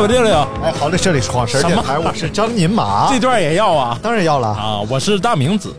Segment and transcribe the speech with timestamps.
[0.00, 0.48] 喂，这里有，这里有。
[0.62, 3.10] 哎，好嘞，这里是晃神电台，我是张银马。
[3.10, 3.98] 这段也要啊？
[4.00, 4.80] 当然要了啊！
[4.88, 5.74] 我是大明子。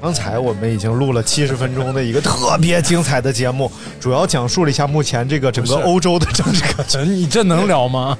[0.00, 6.98] 刚才我们已经录了七十分钟的一个特别精彩的节目，主要讲述了一下目前这个整个欧洲的政治格局。
[7.08, 8.18] 你这能聊吗？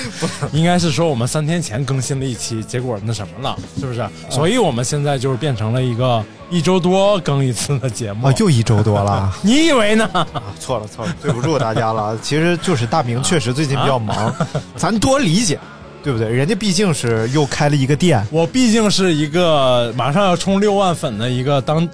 [0.52, 4.06] 应该是说我们三天前更新了一期，结果那什么了，是不是？
[4.30, 9.32] 所以我们现在就是变成了一个一周多更一次的节目啊，又一周多了。
[9.42, 10.08] 你以为呢？
[10.12, 10.26] 啊，
[10.58, 12.16] 错了错了，对不住大家了。
[12.22, 14.34] 其实就是大明确实最近比较忙，
[14.76, 15.58] 咱多理解，
[16.02, 16.28] 对不对？
[16.28, 21.88] 人家毕竟是又开了一个店，我毕竟是一个马上要冲六万粉的一个当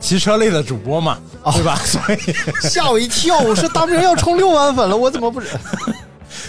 [0.00, 1.18] 骑车类的主播嘛，
[1.52, 1.76] 对吧？
[1.84, 2.18] 所以
[2.68, 5.40] 吓我一跳，我说大明要冲六万粉了，我怎么不？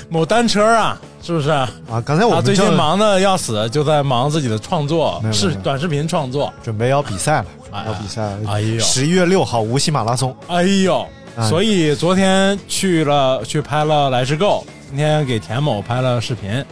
[0.09, 1.69] 某单车啊，是不是啊？
[2.05, 7.45] 刚才我们最近忙的要死，就在忙自己的创作，是短视频创作，准备要比赛了，
[7.85, 8.39] 要比赛了。
[8.47, 10.35] 哎呦，十一月六号无锡马拉松。
[10.47, 11.05] 哎呦，
[11.49, 16.63] 所以昨天去了，去拍了来世购，今天给田某拍了视频，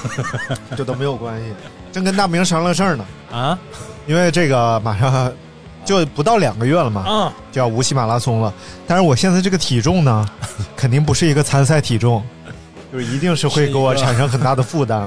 [0.76, 1.46] 这都没有关系。
[1.92, 3.58] 正跟大明商量事儿呢啊，
[4.06, 5.32] 因为这个马上
[5.82, 8.52] 就不到两个月了嘛，嗯，就要无锡马拉松了。
[8.86, 10.28] 但是我现在这个体重呢，
[10.76, 12.22] 肯定不是一个参赛体重。
[12.92, 15.06] 就是一定是会给我产生很大的负担，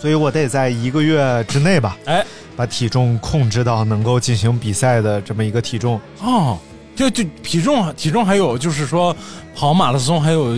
[0.00, 2.24] 所以我得在一个月之内吧，哎，
[2.56, 6.00] 把体重控制到能够进行比赛的这么一个体重。
[6.20, 6.58] 哦，
[6.94, 9.14] 就就体重体重还有就是说
[9.54, 10.56] 跑马拉松还有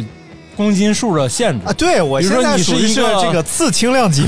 [0.56, 1.72] 公斤数的限制啊？
[1.72, 4.26] 对，我现在属于是这个次轻量级，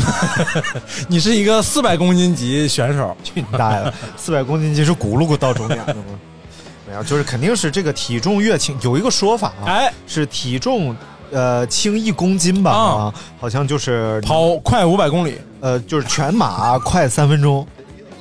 [1.07, 3.93] 你是一个四百公斤级选手， 去你大爷！
[4.17, 6.05] 四百公斤级是轱辘轱到终点的吗？
[6.89, 10.97] 没有，就是肯定是这个体重越轻，有一个说法啊，哎，是体重。
[11.31, 17.67] 呃，轻一公斤吧，啊，好像就是跑快五百公里，呃，就是全马快三分钟。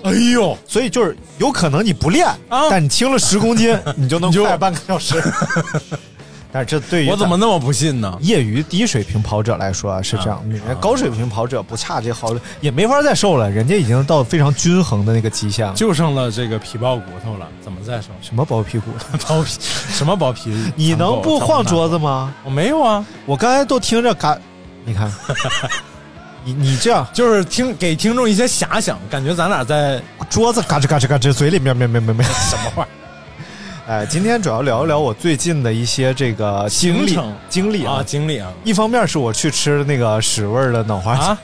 [0.04, 5.22] 哎呦，所以就是有可能你不练，但你轻了十公斤， 你就能快半个小时。
[6.52, 8.18] 但是这对于我怎么那么不信呢？
[8.22, 18.08] 业余低水平跑者来说是这样，人家高水平跑者不差这好，也没法再瘦了，人家已经到非常均衡的那个极限了，就剩了这个皮包骨头了，怎么再瘦？
[18.22, 18.92] 什么包皮骨？
[19.28, 19.60] 包皮？
[19.60, 20.52] 什么包皮？
[20.76, 22.34] 你能不晃桌子吗？
[22.44, 24.36] 我没有啊，我刚才都听着嘎，
[24.86, 25.12] 你看，
[26.44, 30.02] 你你这样就是听给听众一些遐想，感觉咱俩在
[30.32, 32.88] 桌子嘎吱嘎吱嘎吱，嘴里面没没没没什么话。
[33.90, 37.20] 哎，今天主要聊一聊我最近的一些这个经历
[37.50, 38.54] 经历啊，经历啊。
[38.64, 41.38] 一方面是我去吃那个屎味儿的脑花啊，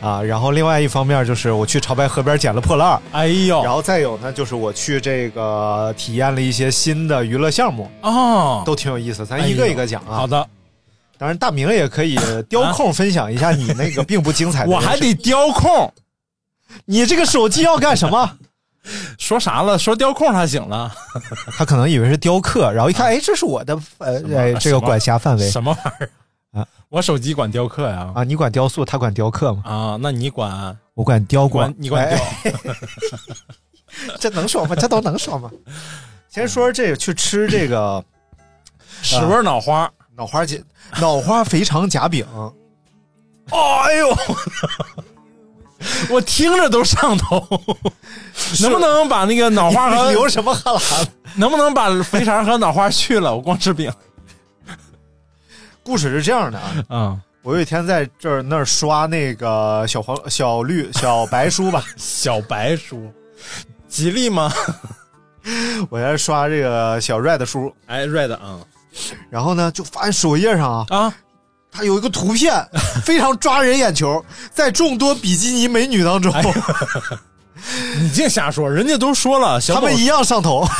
[0.00, 9.26] 啊，然后另外一方面就是我去潮白河边捡了破烂哎呦，然后再有呢，就是我去这个体验了一些新的娱乐项目哦，都挺有意思。
[9.26, 10.16] 咱一个一个讲啊。
[10.16, 10.48] 好的，
[11.18, 12.18] 当然大明也可以
[12.48, 14.70] 雕空分享一下你那个并不精彩的。
[14.72, 15.92] 我还得雕空，
[16.86, 18.38] 你这个手机要干什么？
[19.24, 19.78] 说啥了？
[19.78, 20.92] 说雕空他醒了，
[21.56, 26.66] 他可能以为是雕刻，然后一看，哎，这是我的呃哎这个管辖范围，什么玩意儿啊？
[26.90, 28.12] 我手机管雕刻呀？
[28.14, 29.62] 啊，你管雕塑，他管雕刻吗？
[29.64, 30.76] 啊，那你管？
[30.92, 32.18] 我管雕管，你管雕？
[34.20, 34.76] 这能说吗？
[34.76, 35.50] 这都能说吗？
[36.28, 38.04] 先说这个，去吃这个
[39.02, 40.62] 屎味脑花，脑花姐，
[41.00, 42.26] 脑花肥肠夹饼。
[43.50, 44.16] 哎呦！
[46.10, 47.46] 我听着都上头，
[48.60, 51.08] 能不能把那个脑花和 流什么哈喇子？
[51.36, 53.34] 能不能把肥肠和脑花去了？
[53.34, 53.92] 我光吃饼。
[55.82, 63.12] 故事是这样的啊，嗯，我有一天在这儿那儿刷那个小黄、小绿、小白书吧，小白书，
[63.86, 64.50] 吉利吗？
[65.90, 68.60] 我在刷这个小 red 书，哎，red 啊，
[69.28, 71.14] 然后呢，就发现首页上啊啊。
[71.74, 72.64] 它有一个图片，
[73.04, 76.32] 非常抓人眼球，在众多比基尼美女当中，
[77.98, 80.64] 你净瞎说，人家都说了，他们一样上头。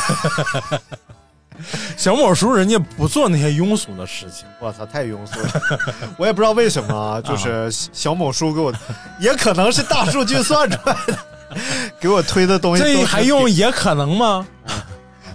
[1.95, 5.49] 小某叔人家不做那些庸俗的事情，我操，太庸俗了！
[6.17, 8.73] 我也不知道为什么，就是小某叔给我，
[9.19, 11.17] 也可能是大数据算出来的，
[11.99, 14.45] 给我推的东西这是还用也可能吗？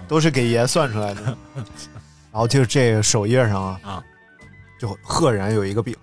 [0.06, 1.22] 都是给爷算出来的。
[2.32, 4.02] 然后就是这个首页上啊，啊
[4.80, 5.94] 就赫然有一个饼，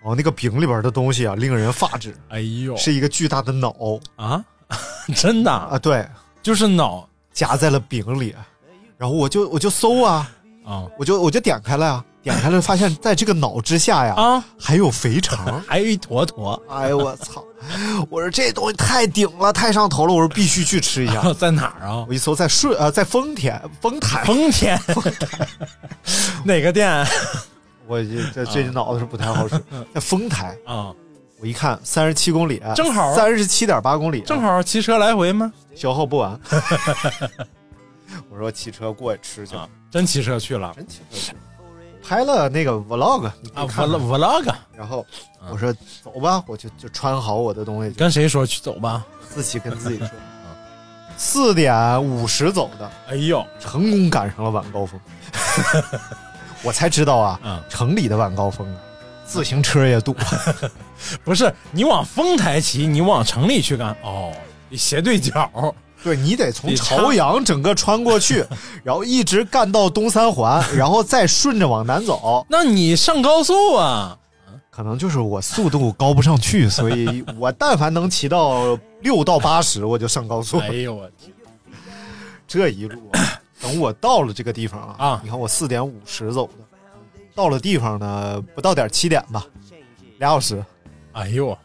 [0.00, 3.74] 然 后那个饼里边的东西啊，令人发指，哎呦，是一个巨大的脑。
[4.16, 4.42] 啊，
[5.14, 6.08] 真的啊，对，
[6.42, 7.06] 就是脑。
[7.34, 8.34] 夹在了饼里。
[8.98, 10.30] 然后我就我就搜啊，
[10.66, 15.60] 啊我就我就点开了呀，点开了发现在这个脑之下呀，啊，还有肥肠。
[15.66, 16.62] 还有一坨坨。
[16.68, 17.42] 哎呦我操！
[18.10, 21.32] 我说这东西太顶了，太上头了，我说必须去吃一下。
[21.32, 22.04] 在哪儿啊？
[22.06, 22.12] 我？
[22.12, 24.78] 一搜在顺呃在丰田丰台，丰田，
[26.44, 27.02] 哪个店
[27.92, 29.60] 我这这最近脑子是不太好使，
[29.92, 30.56] 在丰台。
[30.64, 30.90] 啊？
[31.38, 35.52] 我一看三十七公里，正好三十七点八公里，正好骑车来回吗？
[35.74, 36.40] 消耗不完。
[38.30, 41.36] 我说骑车过去吃去，啊，真骑车去了真骑车去。
[42.02, 43.88] 拍了那个 vlog，啊以看看。
[43.90, 45.04] ，vlog 然后
[45.50, 45.70] 我说
[46.02, 49.04] 走吧，我就就穿好我的东西，跟谁说去走吧？
[49.28, 50.08] 自己跟自己说。
[51.14, 54.98] 四点五十走的，哎呦，成功赶上了晚高峰。
[56.62, 58.76] 我才知道啊，嗯城里的晚高峰啊，
[59.26, 60.14] 自行车也堵。
[61.24, 64.32] 不是你往丰台骑，你往城里去干哦，
[64.68, 65.74] 你斜对角。
[66.04, 68.44] 对你得从朝阳整个穿过去，
[68.82, 72.44] 然后一直干到东三环，然后再顺着往南走。
[72.50, 74.18] 那你上高速啊？
[74.68, 80.58] 可能就是我速度高不上去，所以我但凡能骑到六到八十，我就上高速。
[80.58, 81.32] 哎呦我天！
[82.48, 83.40] 这一路啊，
[83.72, 86.64] 等我到了这个地方啊，啊你看我四点五十走的，
[87.34, 89.46] 到了地方呢，不到点七点吧，
[90.18, 90.64] 俩小时，
[91.12, 91.56] 哎呦，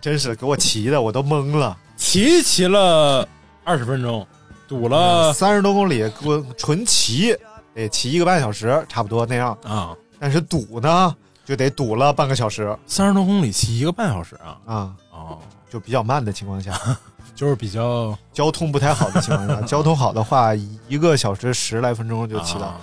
[0.00, 1.76] 真是给我骑的我都懵了。
[1.96, 3.28] 骑骑了
[3.62, 4.26] 二十分钟，
[4.66, 7.36] 堵了三十多公里，给我纯骑
[7.74, 9.56] 得骑一个半小时，差不多那样。
[9.62, 11.14] 啊，但是堵呢，
[11.44, 14.58] 就得堵了半个小时三十多公里骑一个半小时啊？
[14.64, 16.72] 啊，哦，就比较慢的情况下，
[17.40, 20.54] 就是比较交通不太好的情况下， 交通好的话，
[20.86, 22.66] 一个小时十来分钟就骑到。
[22.66, 22.76] 啊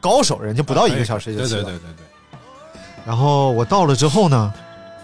[0.00, 1.62] 高手人家不到一个小时就对骑到。
[1.62, 2.38] 对对对对，
[3.04, 4.52] 然后我到了之后呢，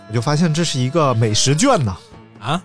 [0.09, 1.97] 我就发现这是一个美食卷呐，
[2.41, 2.63] 啊？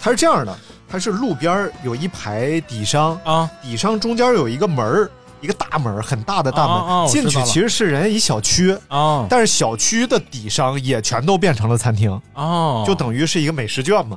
[0.00, 0.56] 它是这样的，
[0.88, 3.48] 它是路边儿有一排底商，啊。
[3.62, 9.26] 底商中间有一个门儿，一个大门儿，很大的大门，啊进去其实是人家一小区，啊。
[9.28, 14.16] 但是小区的底商也全都变成了餐厅，啊，就等于是一个美食券嘛，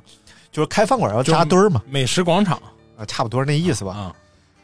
[0.54, 2.56] 就是开饭馆要扎堆儿嘛，美食广场。
[2.96, 3.92] 啊，差不多那意思吧。
[3.92, 4.14] 啊，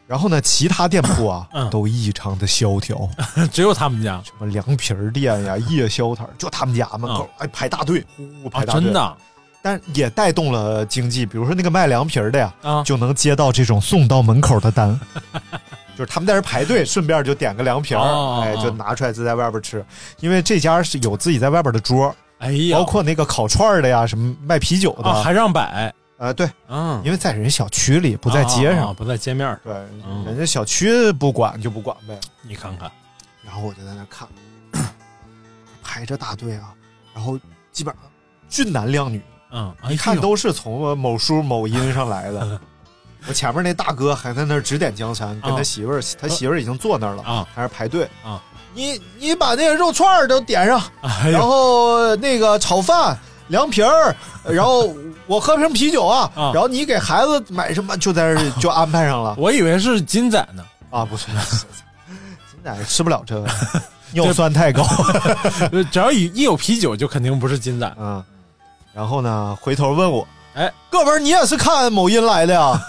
[0.05, 1.67] 然后呢，其他店铺啊、嗯。
[1.71, 3.09] 都异常的萧条，
[3.51, 4.21] 只有他们家。
[4.23, 9.17] 什么凉皮儿店呀、夜宵摊，就他们家门口、哎排大队，呼啊，排大队，真的？
[9.61, 12.83] 但也带动了经济，比如说那个卖凉皮儿的呀，啊。
[12.83, 14.97] 就能接到这种送到门口的单，
[15.97, 19.83] 就是他们在这排队，顺便就点个凉皮儿，哎，就拿出来就在外边吃，
[20.19, 29.59] 因为这家是有自己在外边的桌，哎呀，包括那个烤串的呀，什么卖啤酒的，啊还让摆，呃，对，嗯，因为在人小区里，不在街上，啊不在街面儿。
[29.63, 29.73] 对，
[30.05, 30.25] 嗯。
[30.25, 32.19] 人家小区不管就不管呗。
[32.41, 32.91] 你看看。
[33.43, 34.27] 然后我就在那看，
[35.83, 36.73] 排着大队啊，
[37.13, 37.39] 然后
[37.71, 38.03] 基本上
[38.49, 39.21] 俊男靓女，
[39.51, 42.59] 嗯，一看都是从某书某音上来的。
[43.27, 48.07] 我前面那大哥还在那儿指点江山，跟他啊媳妇儿，他媳妇儿已经坐那儿了啊，还是排队。
[48.23, 48.41] 啊。
[48.73, 50.81] 你你把那个肉串儿都点上，
[51.31, 53.17] 然后那个炒饭、
[53.47, 54.93] 凉皮儿，然后
[55.27, 63.47] 我喝瓶啤酒啊，啊然后你给孩子买什么，就在这就安排上了 我以为是金仔呢，啊，不是，金仔吃不了这个，
[64.13, 64.83] 尿酸太高。
[65.71, 67.91] 呃只要一一有啤酒，就肯定不是金仔。
[67.99, 68.23] 嗯，
[68.93, 72.79] 然后呢，回头问我，哎，哥们儿，你也是看某音来的呀？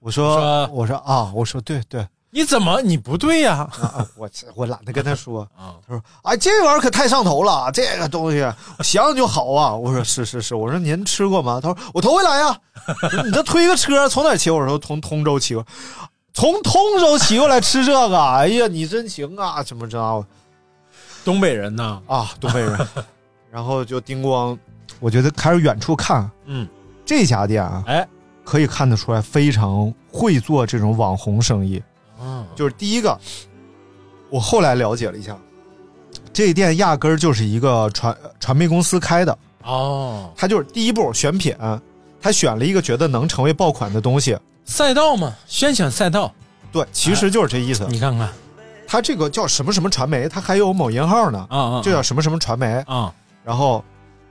[0.00, 3.68] 我说，说我说啊，我说对对你怎么你不对呀？
[3.80, 5.42] 啊啊，我我懒得跟他说。
[5.58, 8.38] 啊他说，哎，这玩意儿可太上头了，这个东西
[8.80, 9.74] 想想就好啊。
[9.74, 11.58] 我说是是是，我说您吃过吗？
[11.60, 12.56] 他说我头回来呀。
[13.24, 14.48] 你这推个车从哪骑？
[14.50, 15.66] 我说从通州骑过，
[16.32, 20.24] 从通州骑过来吃这个，哎呀，你真行啊，怎么着？
[21.24, 22.88] 东北人呢，啊，东北人。
[23.50, 24.56] 然后就叮咣，
[25.00, 26.68] 我觉得开始远处看，嗯，
[27.04, 28.08] 这家店啊，哎，
[28.44, 31.82] 可以看得出来非常会做这种网红生意。
[32.20, 33.18] 嗯，就是第一个，
[34.28, 35.36] 我后来了解了一下，
[36.32, 41.54] 这店压根儿就是一个传传媒公司开的，哦，他就是第一步选品，
[42.20, 44.36] 他选了一个觉得能成为爆款的东西。
[44.64, 46.32] 赛道嘛，先选赛道，
[46.70, 47.86] 对，其实就是这意思。
[47.88, 48.28] 你看看
[48.86, 52.74] 他这个叫什么什么传媒，他还有某音号呢，啊啊，就叫什么什么传媒。
[52.86, 53.12] 啊
[53.42, 53.82] 然后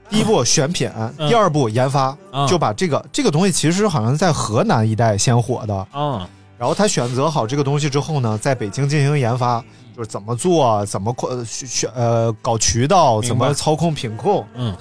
[0.08, 0.90] 第一步选品，
[1.28, 5.74] 第二步研发，嗯就把这个这个东西其实好像在河南一带先火的。
[5.90, 6.28] 啊
[6.60, 9.64] 然后他选择好这个东西之后呢，在北京进行研发，
[9.96, 14.46] 就是怎么做，怎么扩选呃搞渠道，怎么操控品控。
[14.54, 14.76] 嗯，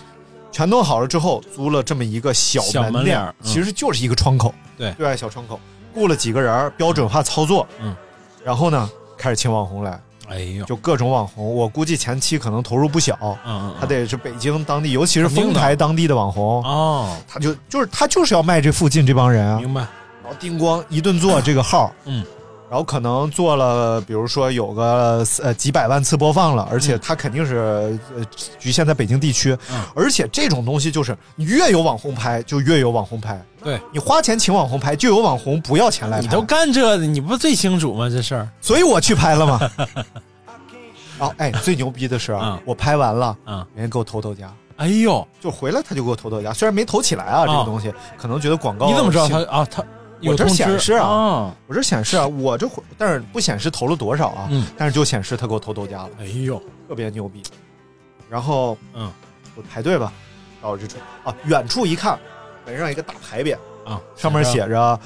[0.51, 4.91] 全弄好了之后，租了这么一个小小门脸其实就是一个窗口，对。
[4.95, 5.57] 对外小窗口，
[5.93, 7.95] 雇了几个人儿标准化操作，嗯，
[8.43, 19.87] 然后呢，开始请网红来，哎呦，就各种网红，我估计前期可能投入不小，嗯嗯，他得是北京当地，尤其是丰台当地的网红，哦，他就就是他就是要卖这附近这帮人啊，明白，然
[20.29, 22.23] 后叮咣一顿做这个号，嗯，
[22.69, 28.23] 然后可能做了，比如说有个呃几百万次播放了，而且它肯定是呃
[28.59, 29.81] 局限在北京地区，嗯。
[29.95, 33.79] 而且这种东西就是你越有网红拍就越有网红拍，对。
[33.91, 38.07] 你花钱请网红拍就有网红不要钱来拍，你都干这的，你不最清楚吗？
[38.09, 39.59] 这事儿，所以我去拍了嘛。
[41.19, 42.59] 哦，哎，最牛逼的是啊，嗯。
[42.65, 49.67] 我拍完了，嗯，人家给我投投家，哎呦，就回来他就给我投投家，虽然没投起来啊，这个哦东西可能觉得广告你怎么知道他啊？
[49.69, 49.87] 他有
[50.23, 51.55] 我这显示啊啊？
[51.67, 57.41] 我这显示啊，我这回，但是不显示投了多少啊，嗯但是就显示他给我投豆家了，哎呦，特别牛逼。
[58.29, 59.11] 然后嗯
[59.55, 60.11] 我排队吧，
[60.61, 62.19] 到这处啊，远处一看，
[62.65, 64.99] 门上一个大牌匾，啊，上面写着，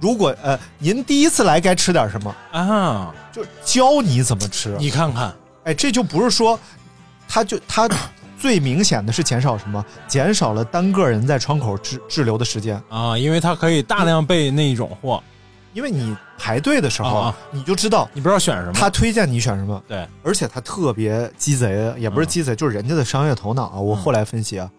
[0.00, 4.76] 如果呃您第一次来该吃点什么，啊，就教你怎么吃。
[4.78, 6.58] 你看看，哎，这就不是说，
[7.28, 7.88] 他就他
[8.44, 9.82] 最明显的是减少什么？
[10.06, 15.22] 减少了单个人在窗口滞滞留的时间，啊，因为他可以大量备那一种货，
[15.72, 18.74] 因为你排队的时候，啊啊你就知道你不知道选什么。
[18.74, 19.82] 他推荐你选什么。
[19.88, 23.80] 对，而且他特别鸡贼，也不是鸡贼，就是人家的商业头脑啊。
[23.80, 24.70] 我后来分析啊，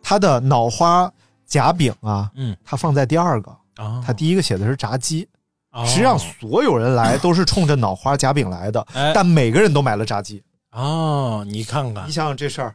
[0.00, 1.12] 他的脑花
[1.44, 5.26] 夹饼啊，嗯他放在第二个，啊，他第一个写的是炸鸡。
[5.72, 10.40] 哦实际上，所有人来都是冲着脑花夹饼来的，哎但每个人都买了炸鸡。
[10.70, 12.72] 哦，你看看你，想想这事儿，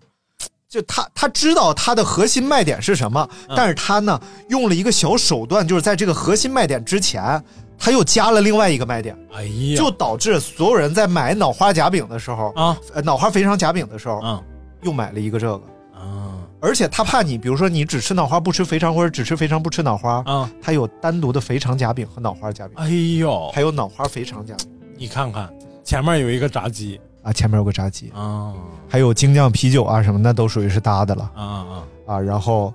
[0.67, 3.55] 就他他知道他的核心卖点是什么，嗯。
[3.55, 4.19] 但是他呢
[4.49, 7.43] 用了一个小手段，就是在这个核心卖点之前，
[7.77, 12.77] 他又加了另外一个卖点，哎呀，就导致所有人在买脑花夹饼的时候，啊。
[12.93, 14.41] 呃，脑花肥肠夹饼的时候，啊
[14.81, 15.63] 又买了一个这个。
[15.93, 16.39] 啊。
[16.61, 20.49] 而且他怕你，比如说你只吃脑花不吃肥肠，或者只吃肥肠不吃脑花，啊！
[20.59, 23.51] 他有单独的肥肠夹饼和脑花夹饼，哎呦。
[23.51, 24.67] 还，有脑花肥肠夹饼。
[24.97, 25.47] 你看看，
[25.83, 28.53] 前面有一个炸鸡啊，前面有个炸鸡，啊
[28.87, 31.83] 还有精酿啤酒啊什么，那都属于是搭的了啊啊！
[32.05, 32.19] 啊。
[32.19, 32.71] 然后，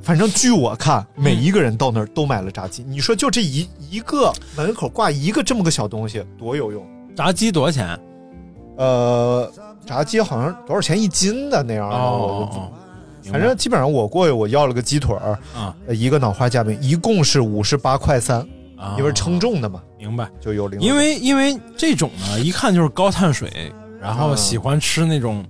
[0.00, 2.84] 反正据我看，每一个人到那儿都买了炸鸡。
[2.84, 6.86] 你说就这一一个门口挂一个这么个小东西，多有用？
[7.16, 7.98] 炸鸡多少钱？
[8.76, 9.52] 呃，
[9.84, 12.72] 炸鸡好像多少钱一斤的那样哦哦，
[13.24, 15.36] 反正基本上我过去我要了个鸡腿儿，
[15.92, 18.46] 一个脑花夹饼，一共是五十八块三，
[18.80, 20.26] 啊，因为称重的嘛，明白。
[20.40, 20.80] 就有零。
[20.80, 23.70] 因为因为这种呢，一看就是高碳水，
[24.00, 25.44] 然后嗯喜欢吃那种，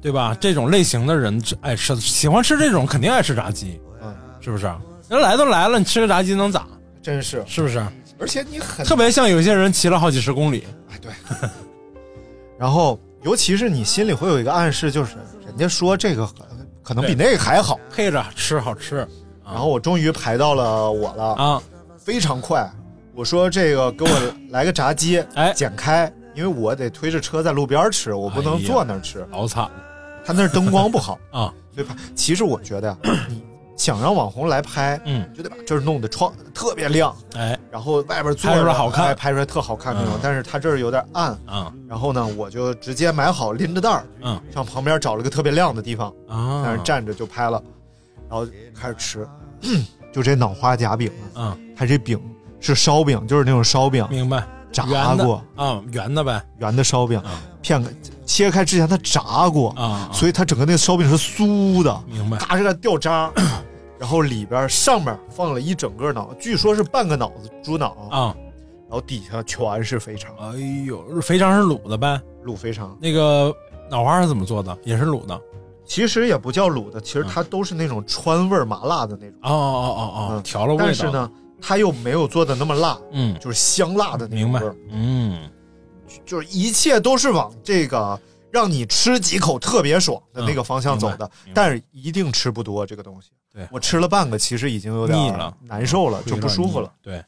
[0.00, 0.34] 对吧？
[0.40, 4.64] 这种类型的人爱吃，喜欢吃这种肯定爱吃炸鸡，嗯，是不是？
[5.10, 6.66] 人来都来了，你吃个炸鸡能咋？
[7.02, 7.86] 真是，是不是？
[8.18, 11.10] 而且你很特别像有些人骑了好几十公里，哎对，
[12.58, 16.26] 然后尤其是你心里会有一个暗示，就是人家说这个
[16.82, 17.78] 可能比那个还好。
[17.90, 19.06] 配着吃好吃
[19.44, 21.62] 然后我终于排到了我了，啊！
[22.04, 22.70] 非常快。
[23.14, 24.10] 我说这个给我
[24.50, 25.52] 来个炸鸡，哎。
[25.54, 29.26] 剪开，因为我得推着车在路边吃，我不能坐那儿吃。
[29.30, 29.70] 老惨
[30.24, 31.52] 他那儿灯光不好， 啊！
[31.74, 31.94] 所以拍。
[32.14, 33.42] 其实我觉得呀，你
[33.76, 37.58] 想让网红来拍，嗯，就得把这儿弄得窗特别亮，哎。
[37.70, 39.06] 然后外边坐着来好看。
[39.06, 40.14] 哎拍出来特好看那种。
[40.14, 44.40] 嗯但是他这儿有点暗，啊然后呢，我就直接买好拎着袋儿，嗯。
[44.52, 47.62] 上旁边找了个特别亮的地方，在啊那儿站着就拍了，
[48.28, 49.28] 然后开始吃，
[50.14, 52.20] 就这脑花夹饼啊，嗯，它这饼
[52.60, 57.92] 是烧饼，就是那种烧饼，明白炸过啊，圆的呗圆的烧饼嗯，片个
[58.24, 63.28] 切开之前它炸过，啊，所以它整个那个烧饼是酥的，明白嘎吱嘎掉渣，
[63.98, 68.36] 然后里边上面放了一整个脑，据说是半个脑子猪脑，啊！
[68.88, 72.20] 然后底下全是肥肠，哎呦，肥肠是卤的呗？
[72.44, 72.96] 卤肥肠。
[73.00, 73.52] 那个
[73.90, 74.78] 脑花是怎么做的？
[74.84, 75.40] 也是卤的。
[75.86, 80.84] 其实也不叫卤的，其实它都是那种川味儿麻辣的那种，哦哦哦哦，嗯调了味道。
[80.84, 84.74] 但是，呢，它又没有做的那么辣，嗯，就是香辣的那种味儿，。
[84.90, 85.50] 嗯，
[86.24, 88.18] 就是一切都是往这个
[88.50, 93.30] 让你吃几口特别爽的那个方向走的，但是一定吃不多这个东西。
[93.52, 96.92] 对我吃了半个，其实已经有点腻了难受了，会就不舒服了。。
[97.02, 97.22] 对，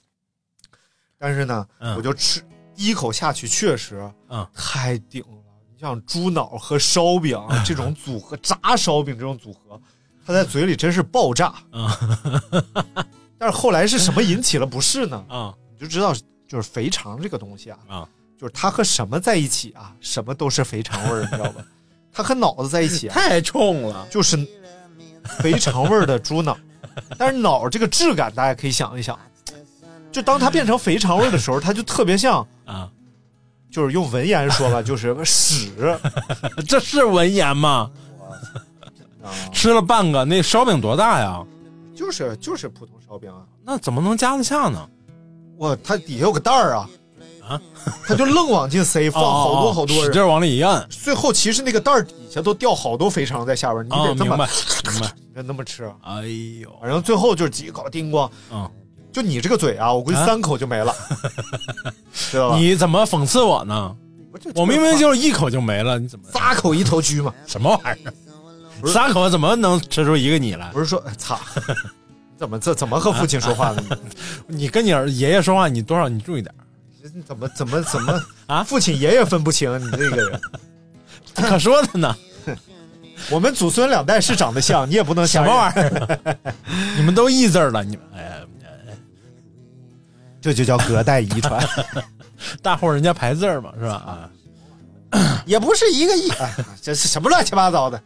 [1.18, 2.40] 但是呢，嗯我就吃
[2.74, 5.45] 第一口下去，确实，嗯太顶了。
[5.94, 9.80] 你像猪脑和烧饼啊 这种组合，炸烧饼这种组合，
[10.26, 11.54] 它在嘴里真是爆炸。
[11.72, 11.88] 嗯
[13.38, 15.22] 但是后来是什么引起了不适呢？
[15.28, 16.14] 啊你就知道，
[16.48, 18.08] 就是肥肠这个东西啊，啊，
[18.40, 21.62] 就是它和什么在一起啊，什么都是肥肠味儿，你知道吧？
[22.12, 24.06] 它和脑子在一起啊，太冲了。
[24.10, 24.38] 就是
[25.38, 26.56] 肥肠味儿的猪脑。
[27.18, 29.18] 但是脑这个质感，大家可以想一想，
[30.10, 32.90] 就当它变成肥肠味儿的时候，它就特别像，啊，
[33.76, 35.70] 就是用文言说吧，就是屎
[36.66, 37.90] 这是文言吗？
[39.22, 41.44] 啊，吃了半个，那烧饼多大呀？
[41.94, 43.44] 就是就是普通烧饼啊。
[43.62, 44.88] 那怎么能夹得下呢？
[45.58, 46.88] 哇，它底下有个袋儿啊，
[47.46, 47.60] 啊，
[48.08, 50.06] 他就愣往进塞， 放好多好多人。
[50.06, 50.86] 使劲往里一按。
[50.88, 54.48] 最后其实那个袋儿底下都掉好多肥肠在下边，你啊，得这么明白
[54.90, 55.12] 明白。
[55.36, 55.84] 得那么吃。
[56.00, 56.22] 哎
[56.62, 58.70] 呦，反正最后就是几口叮咣，嗯，
[59.16, 60.94] 就你这个嘴啊，我估计啊三口就没了，
[62.12, 62.56] 知道吧？
[62.58, 63.96] 你怎么讽刺我呢？
[64.54, 67.32] 我明明就是一口就没了，你怎么仨口一头蛆嘛？
[67.46, 68.92] 什么玩意儿？
[68.92, 70.68] 仨口怎么能吃出一个你来？
[70.70, 71.40] 不是说操，
[72.36, 73.82] 怎么这怎么和父亲说话呢？
[74.46, 76.54] 你跟你儿爷爷说话，你多少你注意点，
[77.14, 80.38] 你怎么怎么怎么啊父亲爷爷分不清你这个人。
[81.36, 82.14] 可说的呢。
[83.30, 86.38] 我们祖孙两代是长得像，你也不能什么玩意儿？
[86.98, 88.35] 你们都一字儿了，你们哎呀，
[90.46, 91.60] 这就叫隔代遗传，
[92.62, 93.94] 大户人家排字儿嘛，是吧？
[93.94, 94.30] 啊
[95.44, 98.00] 也不是一个亿，哎，这是什么乱七八糟的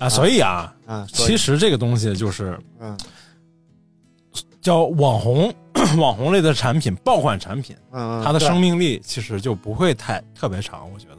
[0.00, 1.06] 啊，所以啊，啊？
[1.12, 2.98] 所以其实这个东西就是嗯
[4.60, 5.54] 叫网红，
[5.98, 11.18] 网红类的产品，爆款产品，它的生命力其实就不会太特别长，我觉得。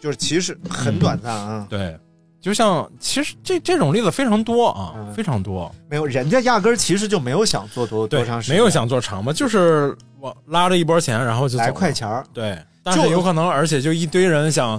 [0.00, 1.98] 就是其实很短暂啊，对，
[2.44, 5.74] 就像其实这这种例子非常多啊，嗯非常多。
[5.88, 12.22] 没有人家压根儿其实就没有想做多对多长时，间，没有想做长嘛，就是我拉着一波钱，然后就走来了快钱儿。
[12.34, 14.78] 对，但是有可能，而且就一堆人想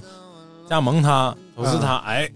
[0.69, 2.29] 加盟他、投资他，哎，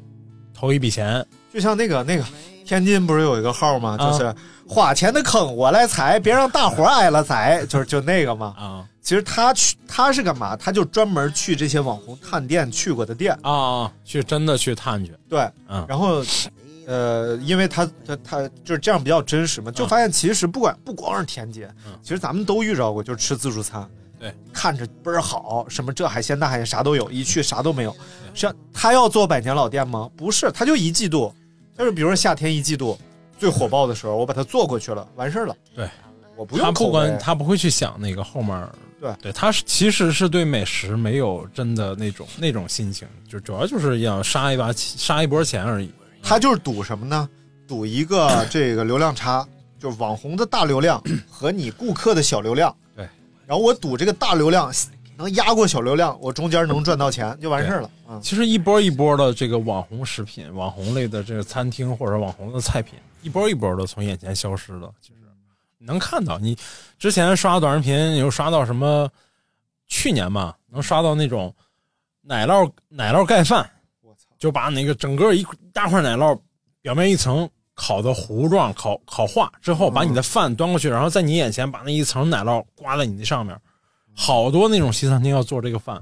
[0.51, 2.24] 投一笔钱，就像那个那个
[2.65, 3.98] 天津不是有一个号吗？
[4.00, 4.33] 啊就是
[4.67, 8.55] 花钱的坑我来踩，别让大伙儿挨了宰，就是就那个嘛。
[8.57, 10.55] 啊其实他去他是干嘛？
[10.55, 16.23] 他就专门去这些网红探店去过的店，啊啊，去真的去探去，对，嗯然后。
[16.85, 23.87] 呃，因为他他他就是这样比较真实嘛，就发现其实不管不光是天津，嗯其实咱们都遇着过，就是吃自助餐，
[24.19, 27.95] 对，看着倍儿好，什么这海鲜那海鲜啥都有，一去啥都没有。
[28.33, 30.09] 像他要做百年老店吗？
[30.17, 31.31] 不是，他就一季度，
[31.77, 32.97] 就是比如说夏天一季度
[33.37, 35.55] 最火爆的时候，我把它做过去了，完事儿了。
[35.75, 35.87] 对，
[36.35, 45.89] 我不他不用口碑管他不会去想那个后面儿，对对，他是其实是对美食没有真的那种那种心情，就主要就是要杀一把杀一波钱而已。
[46.21, 47.29] 他就是赌什么呢？
[47.67, 49.47] 赌一个这个流量差，
[49.79, 52.75] 就是网红的大流量和你顾客的小流量。
[52.95, 53.07] 对，
[53.45, 54.73] 然后我赌这个大流量
[55.15, 57.91] 能压过小流量，我中间能赚到钱就完事儿了。
[58.09, 64.91] 嗯，其实一波一波的这个网红食品、网红类的这个餐厅或者网红的菜品，一波一波的从眼前消失了。
[65.01, 65.15] 其实
[65.77, 66.57] 你能看到，你
[66.99, 69.09] 之前刷短视频，你又刷到什么？
[69.88, 71.51] 去年吧，能刷到那种
[72.21, 73.67] 奶酪奶酪盖饭，
[74.03, 76.39] 我操，就把那个整个一大块奶酪
[76.81, 83.57] 表面一层烤的糊状，烤烤化之后，把你的饭端过去，然后在你眼前把那一层奶酪刮在你那上面。
[84.13, 85.97] 好多那种西餐厅要做这个饭，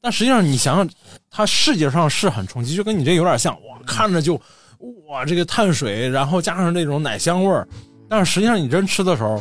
[0.00, 0.90] 但实际上你想想，
[1.30, 4.34] 它视觉上是很冲击，就跟你这有点像，哇，看着就
[5.06, 7.66] 哇这个碳水，然后加上这种奶香味儿，
[8.08, 9.40] 但是实际上你真吃的时候，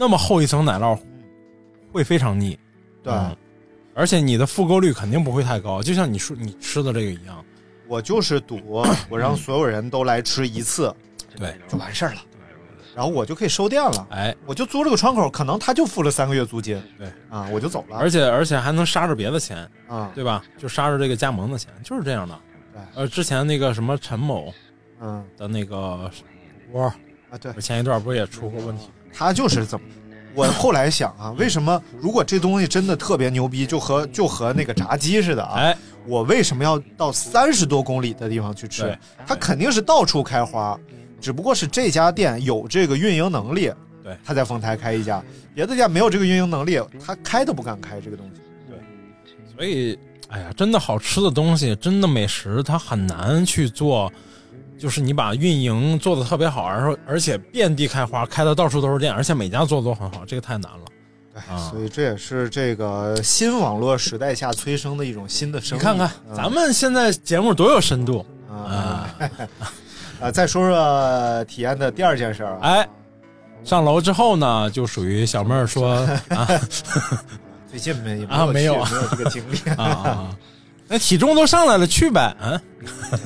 [0.00, 0.98] 那么厚一层奶酪
[1.92, 2.58] 会非常腻，
[3.02, 3.36] 对、嗯
[3.92, 7.44] 而且你的复购率肯定不会太高，就像你说你吃的这个一样。
[7.86, 8.58] 我就是赌，
[9.10, 10.94] 我让所有人都来吃一次
[11.36, 12.20] 对，就完事儿了，
[12.94, 14.06] 然后我就可以收店了。
[14.10, 17.98] 哎，我就租这个窗口，可能他就付了三个月租金，对啊，我就走了。
[17.98, 20.42] 而且而且还能杀着别的钱，啊，对吧？
[20.56, 22.38] 就杀着这个加盟的钱，就是这样的
[22.72, 22.80] 对。
[22.94, 24.54] 呃，之前那个什么陈某
[25.00, 26.10] 嗯的那个
[26.72, 26.84] 窝，
[27.28, 28.88] 啊，对，前一段不是也出过问题？
[29.12, 29.86] 他就是怎么。
[30.32, 35.54] 我后来想啊，为什么如果这东西真的特别牛逼，就和就和那个炸鸡似的啊？
[35.58, 38.98] 哎，我为什么要到三十多公里的地方去吃对？
[39.26, 40.78] 它肯定是到处开花，
[41.20, 43.72] 只不过是这家店有这个运营能力，
[44.04, 45.20] 对他在丰台开一家，
[45.52, 48.40] 别的店没有这个运营能力，他开都不敢开这个东西。
[48.68, 48.78] 对
[49.52, 54.10] 所以，哎呀，真的好吃的东西，真的美食，它很难去做。
[54.80, 60.78] 就是你把运营做的特别好，然后而且遍地开花，开的到处都是店，而且每家做的都很好，这个太难了。
[61.34, 61.70] 对，啊。
[61.70, 65.80] 所以这也是这个新网络时代下催生的一种新的生意。
[65.80, 66.34] 你看看，嗯。
[66.34, 68.24] 咱们现在节目多有深度。
[68.50, 68.56] 啊。
[68.56, 69.14] 啊！
[70.22, 72.88] 啊，再说说体验的第二件事儿啊，哎，
[73.62, 75.94] 上楼之后呢，就属于小妹儿说
[76.30, 76.48] 啊。
[77.70, 78.84] 最近没啊没有没有。
[78.84, 79.70] 去没有这个经历。
[79.76, 80.36] 啊 啊，
[80.92, 82.60] 那体重都上来了，去呗，嗯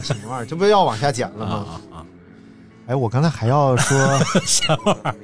[0.02, 0.46] 什么玩意儿？
[0.46, 1.56] 这不要往下减了啊吗？
[1.56, 2.04] 啊啊，
[2.88, 3.98] 哎，我刚才还要说
[4.44, 5.14] 什么玩意儿？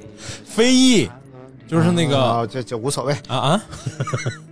[0.46, 1.10] 非议，
[1.68, 3.12] 就是那个啊，这这无所谓。
[3.28, 3.62] 啊啊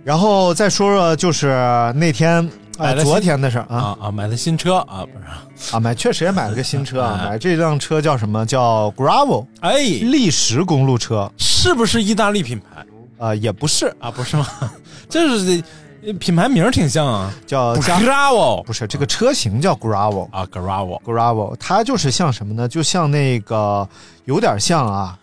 [0.03, 1.47] 然后再说说就是
[1.95, 2.45] 那天
[2.77, 5.11] 啊，买了昨天的事儿啊啊啊，买的新车啊，不
[5.65, 12.85] 是，啊，买确实也买了个新车啊，哎买这辆车叫什么叫 Gravel 哎，砾石公路车是不是意大利品牌
[13.17, 14.11] 啊，也不是啊？
[14.11, 14.45] 不是吗？
[15.09, 15.63] 这是
[16.19, 20.29] 品牌名挺像啊，叫 Gravel 不是这个车型叫 Gravel。
[20.31, 21.01] 啊，Gravel。
[21.03, 22.67] Gravel，它就是像什么呢？
[22.67, 23.87] 就像那个
[24.25, 25.17] 有点像啊，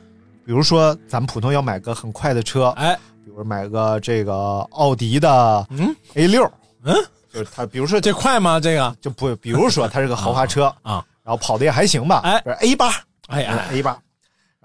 [0.45, 6.51] 比如说咱们普通要买个很快的车，哎，比如买个这个奥迪的嗯？A 六，
[6.85, 6.95] 嗯，
[7.33, 8.61] 就是它，比如说这快吗？
[8.61, 8.97] 这个？
[9.01, 12.37] 就不，比如说它是个豪华车 啊，然后跑的也还行吧，哎。
[12.61, 12.91] A 八，
[13.29, 13.99] 哎哎 A 八，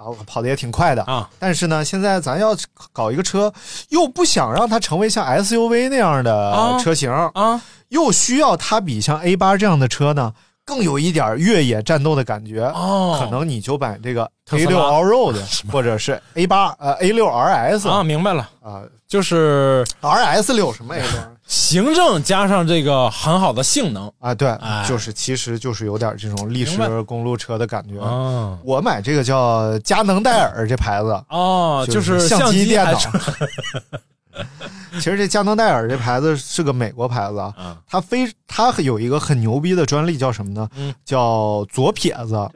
[0.01, 1.29] 然后跑的也挺快的啊。
[1.37, 2.57] 但是呢，现在咱要
[2.91, 3.53] 搞一个车，
[3.89, 10.33] 又不想让它成为像 SUV 那样的啊车型，啊，又需要它比像 A 八这样的车呢，
[10.65, 12.63] 更有一点越野战斗的感觉。
[12.73, 15.35] 哦可能你就买这个 A 六 Allroad
[15.71, 21.09] 或者是 A 八呃 A 六 RS 啊，明白了，啊就是 RS 六什么 A 六
[21.51, 24.33] 行政加上这个很好的性能啊？
[24.33, 28.01] 对哎，就是其实就是有点这种历史公路车的感觉。
[28.01, 32.97] 啊我买这个叫佳能戴尔这牌子，哦，就是相机电脑。
[34.93, 37.53] 其实这佳能戴尔这牌子是个美国牌子
[37.85, 40.69] 它非它有一个很牛逼的专利叫什么呢？
[40.77, 42.49] 嗯叫左撇子，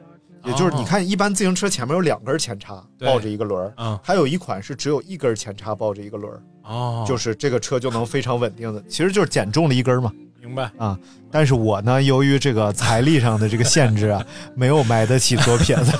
[0.46, 0.74] 也就是哦。
[0.78, 3.98] 你看一般自行车前面有两根前叉抱着一个轮儿，嗯。
[4.02, 10.70] 它有一款是只有一根前叉抱着一个轮儿，哦，就是这个车就能非常稳定的，其实就是减重了一根嘛明白。
[10.78, 10.98] 啊。
[11.30, 15.92] 但是我呢，由于这个财力上的这个限制啊，没有买得起左撇子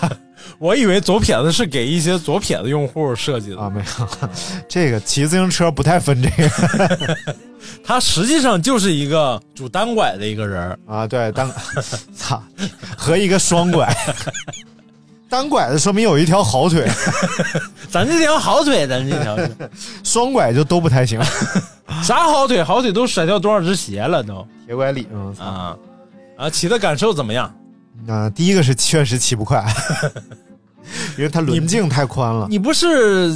[0.58, 4.28] 我以为左撇子是给一些左撇子用户设计的，啊，没有，
[4.68, 7.16] 这个骑自行车不太分这个
[7.84, 11.50] 他实际上就是一个拄单拐的一个人啊，对单，
[12.16, 12.42] 操，
[12.96, 13.88] 和一个双拐。
[15.28, 16.88] 单拐的说明有一条好腿，
[17.90, 19.36] 咱这条好腿，咱这条
[20.04, 21.20] 双拐就都不太行。
[22.00, 22.62] 啥好腿？
[22.62, 25.34] 好腿都甩掉多少只鞋了都铁拐李，嗯，
[26.38, 26.48] 啊！
[26.48, 27.52] 骑的感受怎么样？
[28.34, 29.64] 第一个是确实骑不快，
[31.16, 32.46] 因为它轮径太宽了。
[32.48, 33.32] 你不是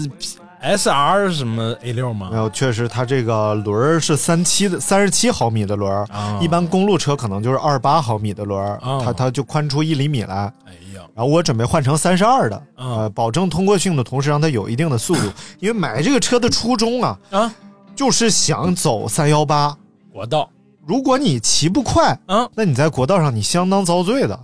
[0.60, 2.36] S R 什么 A 六吗没？
[2.36, 10.52] 有，确实它这个轮儿是三七的三十七毫米的轮儿，啊一般公路车可能就是二十八毫米的轮儿，哦它它就宽出一厘米来。
[10.66, 15.22] 哎呀，然后我准备换成三十二的，啊呃，保证通过性的同时让它有一定的速度。
[15.60, 17.54] 因为买这个车的初衷啊，啊，
[17.96, 19.74] 就是想走三幺八。
[20.12, 20.50] 国道
[20.84, 24.38] 如果你骑不快，嗯，那你在国道上你相当遭罪的，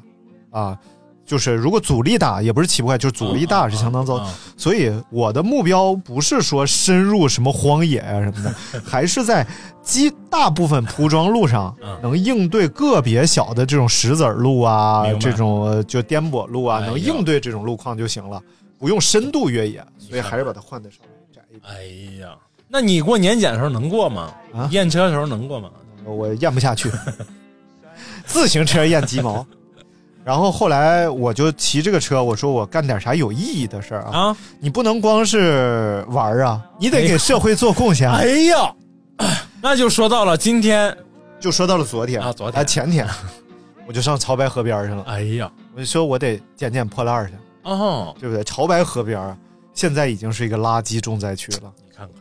[0.56, 0.78] 啊，
[1.24, 4.14] 就是如果阻力大，也不是骑不快，就是阻力大是相当遭。
[4.16, 9.46] 啊所以我的目标不是说深入什么荒野啊什么的， 还是在
[9.82, 18.42] 基大部分铺装路上嗯能应对个别小的这种石子儿路啊，这种呃就颠簸路啊，能应对这种路况就行了，
[18.78, 19.84] 不用深度越野。
[19.98, 22.20] 所以还是把它换的稍微窄一点。
[22.20, 22.34] 哎呀，
[22.66, 24.32] 那你过年检的时候能过吗？
[24.54, 25.68] 啊验车的时候能过吗？
[26.04, 26.90] 我验不下去，
[28.24, 29.46] 自行车验鸡毛。
[30.26, 34.10] 然后后来我就骑这个车，我说我干点啥有意义的事儿啊！
[34.30, 38.10] 啊，你不能光是玩儿啊，你得给社会做贡献。
[38.12, 38.74] 哎呀，
[39.62, 40.92] 那就说到了今天，
[41.38, 43.06] 就说到了昨天啊昨天啊前天，
[43.86, 48.42] 我就上潮白河边去了，哎呀，我就说我得捡捡破烂儿去，哦，对不对？
[48.42, 49.38] 潮白河边啊，
[49.74, 52.16] 现在已经是一个垃圾重灾区了，你看看，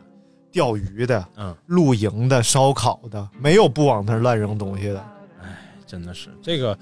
[0.52, 5.00] 钓鱼的、嗯，露营的、烧烤的，没有不往那儿乱扔东西的。
[5.42, 5.48] 哎
[5.88, 6.78] 真的是这个。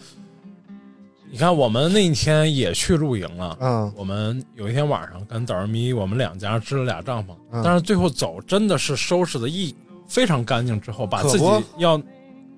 [1.34, 3.58] 你看，我们那天也去露营了。
[3.60, 9.76] 嗯我们有一天晚上跟早上咪，我们两家支了俩帐篷，嗯但是最后走真的是收拾的一
[10.08, 11.46] 非常干净之后，把自己
[11.78, 12.00] 要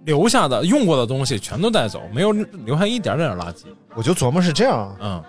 [0.03, 3.59] 留下的用过的东西全都带走，没有留下一点点垃圾。
[3.93, 5.23] 我就琢磨是这样啊，嗯，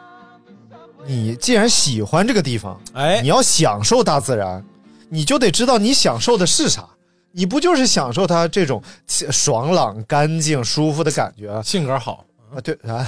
[1.06, 4.64] 你既然喜欢这个地方，哎你，要享受大自然，
[5.08, 6.84] 你就得知道你享受的是啥。
[7.30, 11.62] 你不就是享受它这种爽朗、干净、舒服的感觉啊？
[11.62, 12.24] 性格好，
[12.60, 13.06] 对啊，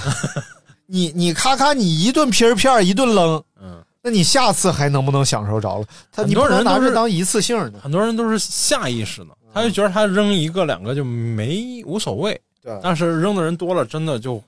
[0.85, 5.85] 你你咔咔你一顿皮儿片儿一顿扔，嗯，那你下次还能不能享受着了？
[6.11, 14.41] 他很多人拿这当一次性的，很多人都是下意识的，他就觉得他扔一个两个就没无所谓，对，但是扔的人多了，真的就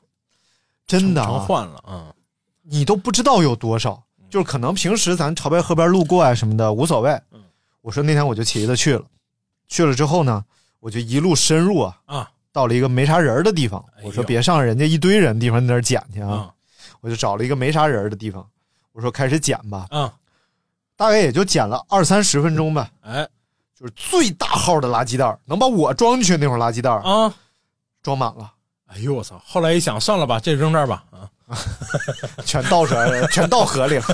[0.88, 2.14] 真的、啊，成患了，嗯，
[2.64, 4.02] 你都不知道有多少。
[4.30, 7.12] 就是可能平时咱潮白河边路过啊什么的无所谓。
[7.34, 7.42] 嗯
[7.82, 9.04] 我说那天我就骑着去了，
[9.68, 10.46] 去了之后呢，
[10.80, 13.84] 我就一路深入啊，啊到了一个没啥人的地方。
[14.04, 16.50] 我说别上人家一堆人的地方在那儿捡去啊，啊
[17.02, 18.46] 我就找了一个没啥人的地方，
[18.92, 20.12] 我说开始捡吧，嗯，
[20.96, 22.90] 大概也就捡了二三十分钟吧。
[23.02, 23.28] 哎
[23.80, 27.34] 就是最大号的垃圾袋，能把我装进去那种垃圾袋儿啊，
[28.04, 28.54] 装满了，
[28.86, 29.42] 哎呦我操！
[29.44, 31.26] 后来一想，算了吧，这扔这儿吧，啊，
[32.46, 34.06] 全倒出来了，全倒河里了。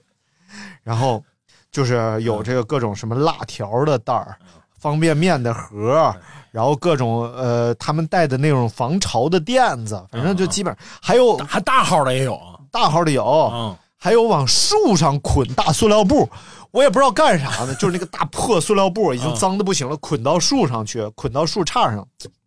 [0.84, 1.24] 然后
[1.70, 4.36] 就是有这个各种什么辣条的袋儿、
[4.80, 6.12] 方便面的盒，
[6.50, 16.28] 然后各种呃他们带的那种防潮的垫子，反正就基本上还有还大号的也有啊，大号的有，啊，还有往树上捆大塑料布，
[16.70, 22.06] 我也不知道干啥呢，就是那个大破塑料布已经脏的不行了，捆到树上去，捆到树杈上。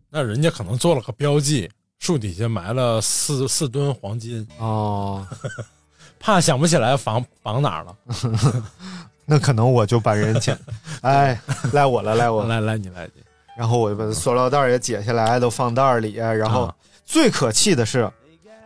[0.09, 1.69] 那人家可能做了个标记，
[1.99, 5.25] 树底下埋了四四吨黄金，哦，
[6.19, 7.95] 怕想不起来绑绑哪儿了。
[9.25, 10.57] 那可能我就把人捡，
[11.01, 11.39] 哎，
[11.71, 12.49] 赖我了，赖我了。
[12.49, 13.21] 来来，你赖，你
[13.57, 16.13] 然后我就把塑料袋儿也解下来，都放袋儿里。
[16.13, 18.09] 然后啊最可气的是，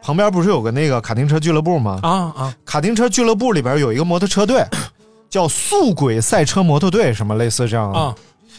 [0.02, 2.00] 旁边不是有个那个卡丁车俱乐部吗？
[2.04, 4.66] 啊啊卡丁车俱乐部里边有一个摩托车队，
[5.30, 8.00] 叫速轨赛车摩托队，什么类似这样的。
[8.00, 8.16] 啊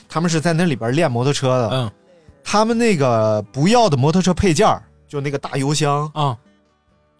[0.09, 1.71] 他们是在那里边练摩托车的。
[1.73, 1.91] 嗯
[2.51, 6.35] 他们那个不要的摩托车配件儿，就那个大油箱，啊！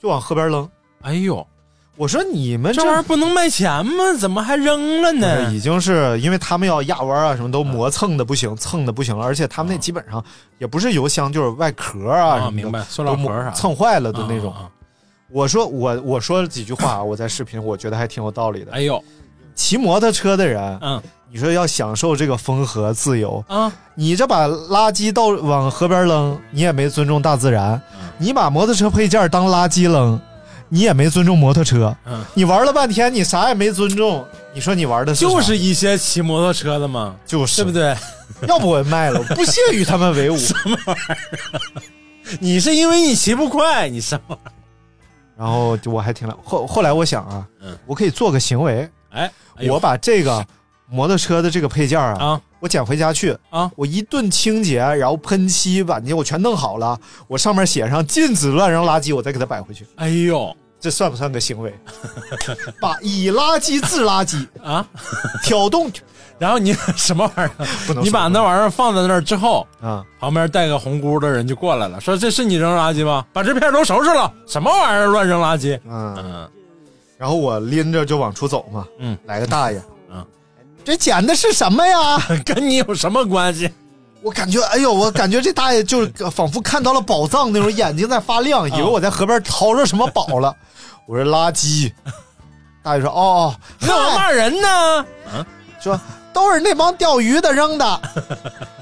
[0.01, 0.67] 就往河边扔。
[1.03, 1.47] 哎呦，
[1.99, 4.15] 我说你们这玩意儿不能卖钱吗？
[4.17, 5.53] 怎么还扔了呢？
[5.53, 10.25] 已经是因为他们要压弯啊，什么都磨蹭的不行，蹭的不行了，而且他们那基本上
[10.59, 14.55] 也不是油箱，就是外壳啊什么的，明白，塑料都磨盒啥蹭坏了的那种。
[15.31, 18.71] 我说我我说了几句话，我在视频我觉得还挺有道理的。
[18.73, 19.03] 哎呦，
[19.57, 30.19] 骑摩托车的人，嗯你说要享受这个风和自由，啊，你这把垃圾倒往河边扔，你也没尊重大自然；嗯你把摩托车配件当垃圾扔，
[30.69, 31.97] 你也没尊重摩托车。
[32.07, 37.73] 嗯你玩了半天，你啥也没尊重，你说你玩的是就是一些骑摩托车的嘛，就是对不？
[37.73, 37.97] 对？
[38.47, 40.37] 要不我卖了，我不屑与他们为伍。
[40.39, 44.39] 什么玩意 你是因为你骑不快，你什么？
[45.37, 50.45] 然后就我还挺后后来我想啊，嗯我可以做个行为，哎，哎我把这个
[50.91, 61.75] 摩托车的这个配件啊，啊我捡回家去啊我一顿清洁，然后喷漆把你我全弄好了，我上面写上禁止乱扔垃圾，我再给它摆回去，哎呦这算不算个行为？
[62.81, 64.87] 把以垃圾治垃圾，啊！
[65.43, 65.91] 挑动
[66.39, 67.67] 然后你什么玩意儿？
[67.85, 73.27] 不能你把那玩意儿放在那儿之后，啊，旁边带个红箍的人就过来了，说：“这是你扔垃圾吗？
[73.33, 74.33] 把这片都收拾了。
[74.47, 76.49] 什么玩意儿乱扔垃圾？”嗯，嗯
[77.17, 79.83] 然后我拎着就往出走嘛，嗯，来个大爷，嗯，
[80.89, 82.19] 这捡的是什么呀？
[82.47, 83.71] 跟你有什么关系？
[84.23, 90.57] 我感觉，哎呦，我感觉这大爷就是 仿佛看到了宝藏那种，眼睛在发亮，以为我在河边掏着什么宝了。
[91.07, 91.93] 我说垃圾，
[92.83, 95.07] 大爷说哦哦，你怎么嗨骂人呢？
[95.79, 96.01] 说
[96.33, 98.01] 都是那帮钓鱼的扔的。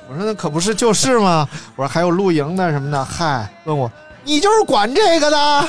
[0.08, 1.48] 我说那可不是就是吗？
[1.74, 3.90] 我说还有露营的什么的，嗨，问我
[4.22, 5.68] 你就是管这个的？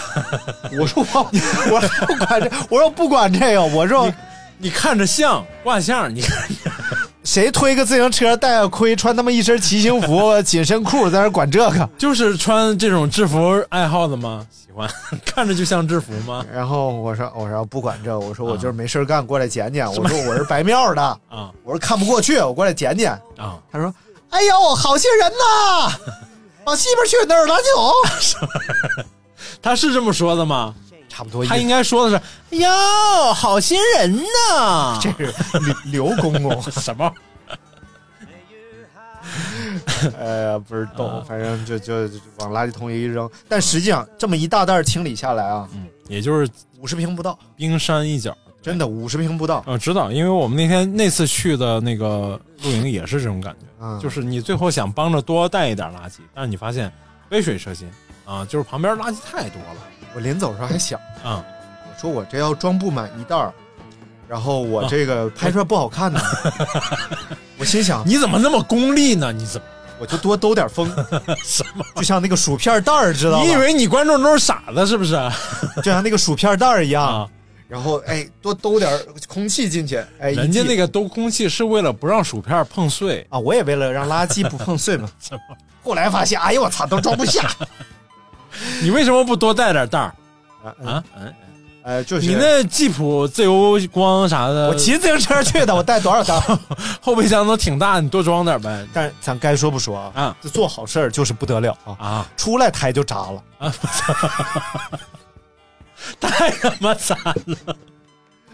[0.79, 1.31] 我说我
[1.71, 4.11] 我说不管这，我说不管这个，我说
[4.57, 6.47] 你看着像挂相，你看
[7.23, 11.89] 谁推个自行车戴个盔，穿他妈一身骑行服、 紧身裤在那管这个？
[11.97, 14.45] 就是穿这种制服爱好的吗？
[14.49, 14.89] 喜欢
[15.25, 16.45] 看着就像制服吗？
[16.53, 19.85] 然后我说我说不管这，我说我就是没事干过来捡捡。
[19.91, 23.11] 我说我是白庙的， 啊我说看不过去，我过来捡捡。
[23.37, 23.57] 啊！
[23.71, 23.93] 他说
[24.31, 25.93] ：“哎呦，好些人呐，
[26.65, 29.07] 往西边去那儿垃圾桶。
[29.61, 30.73] 他是这么说的吗？”
[31.17, 35.33] 差不多，他应该说的是：“哎呦，好心人呐！” 这是
[35.89, 36.61] 刘刘公公。
[36.71, 37.11] 什么？
[40.19, 43.27] 哎呀，不知道，反正就就就往垃圾桶里一扔。
[43.49, 46.47] 但实际上这么一大袋清理下来啊，嗯，也就是
[46.79, 48.35] 五十平不到，冰山一角。
[48.61, 49.63] 真的五十平不到。
[49.65, 56.91] 嗯，知道，因为我们那天那次去的那个露营也是这种感觉，嗯就是你最后想帮着多带一点垃圾，但是你发现
[57.27, 57.89] 杯水车薪
[58.27, 59.81] 啊，就是旁边垃圾太多了
[60.13, 61.43] 我临走的时候还想，啊。
[61.83, 63.51] 我说我这要装不满一袋儿，
[64.27, 66.19] 然后我这个拍出来不好看呢。
[67.57, 69.31] 我心想，你怎么那么功利呢？
[69.31, 69.65] 你怎么
[69.99, 70.87] 我就多兜点风，
[71.43, 71.83] 什么？
[71.95, 73.43] 就像那个薯片袋儿，知道吗？
[73.43, 75.15] 你以为你观众都是傻子是不是？
[75.77, 77.29] 就像那个薯片袋儿一样，啊，
[77.67, 78.91] 然后哎，多兜点
[79.27, 83.25] 空气进去，哎，人家那个兜空气是为了不让薯片碰碎。
[83.31, 85.09] 啊，我也为了让垃圾不碰碎嘛。
[85.19, 85.57] 什么？
[85.83, 87.49] 后来发现，哎呦我操，都装不下
[88.81, 90.15] 你为什么不多带点袋儿
[90.63, 91.03] 啊啊？
[91.19, 91.33] 嗯，
[91.83, 96.39] 呃，就是你那吉普自由光啥的，我骑自行车去的，我带多少袋？
[97.01, 98.85] 后备箱都挺大，你多装点呗。
[98.93, 103.43] 但是咱该说不说啊，啊这做好事儿就是不得了啊，啊出来胎就扎了。
[103.59, 103.73] 啊！
[106.19, 107.75] 太他妈惨了！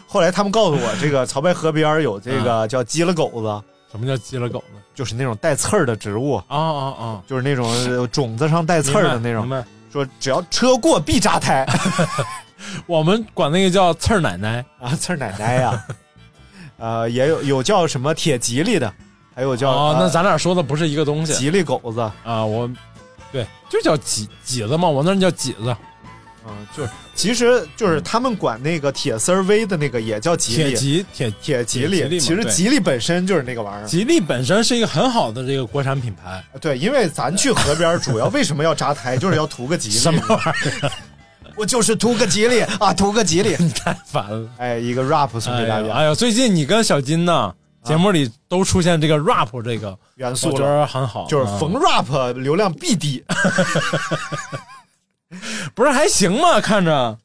[0.08, 4.80] 后来他们告诉我，这个曹白河边有这个叫鸡了狗子，什么叫鸡了狗子？
[4.96, 7.22] 就是那种带刺儿的植物，啊啊啊！
[7.28, 9.50] 就是那种 呃种子上带刺儿的那种明。
[9.50, 9.66] 白。
[9.94, 11.64] 说只要车过必扎胎
[12.88, 15.86] 我们管那个叫刺儿奶奶啊，刺儿奶奶呀。
[16.78, 18.92] 呃，也有有叫什么铁吉利的，
[19.36, 22.44] 还有叫哦，那呃咱俩说的不是一个东西吉利狗子，啊！
[22.44, 22.70] 我
[23.32, 25.76] 对，就叫几几子嘛，我那叫几子，
[26.46, 33.88] 嗯，就是其实就是他们管那个铁丝儿威的那个也叫吉铁利，吉铁铁吉利，铁吉利其实吉利本身就是那个玩意儿。
[33.88, 39.96] 吉利本身是一个很好的这个国产品牌，对，因为咱去河边主要为什么要扎胎，就是要图个吉利。
[39.96, 40.92] 什么玩意儿？
[41.56, 43.56] 我就是图个吉利啊，图个吉利。
[43.76, 44.50] 太烦了。
[44.58, 47.54] 哎，一个 rap 送给大家，哎呀哎，最近你跟小金呢，
[47.84, 53.24] 节目里都出现这个 rap 这个元素我觉，得很好，嗯就是逢 rap 流量必低。
[55.74, 56.60] 不是还行吗？
[56.62, 57.18] 看着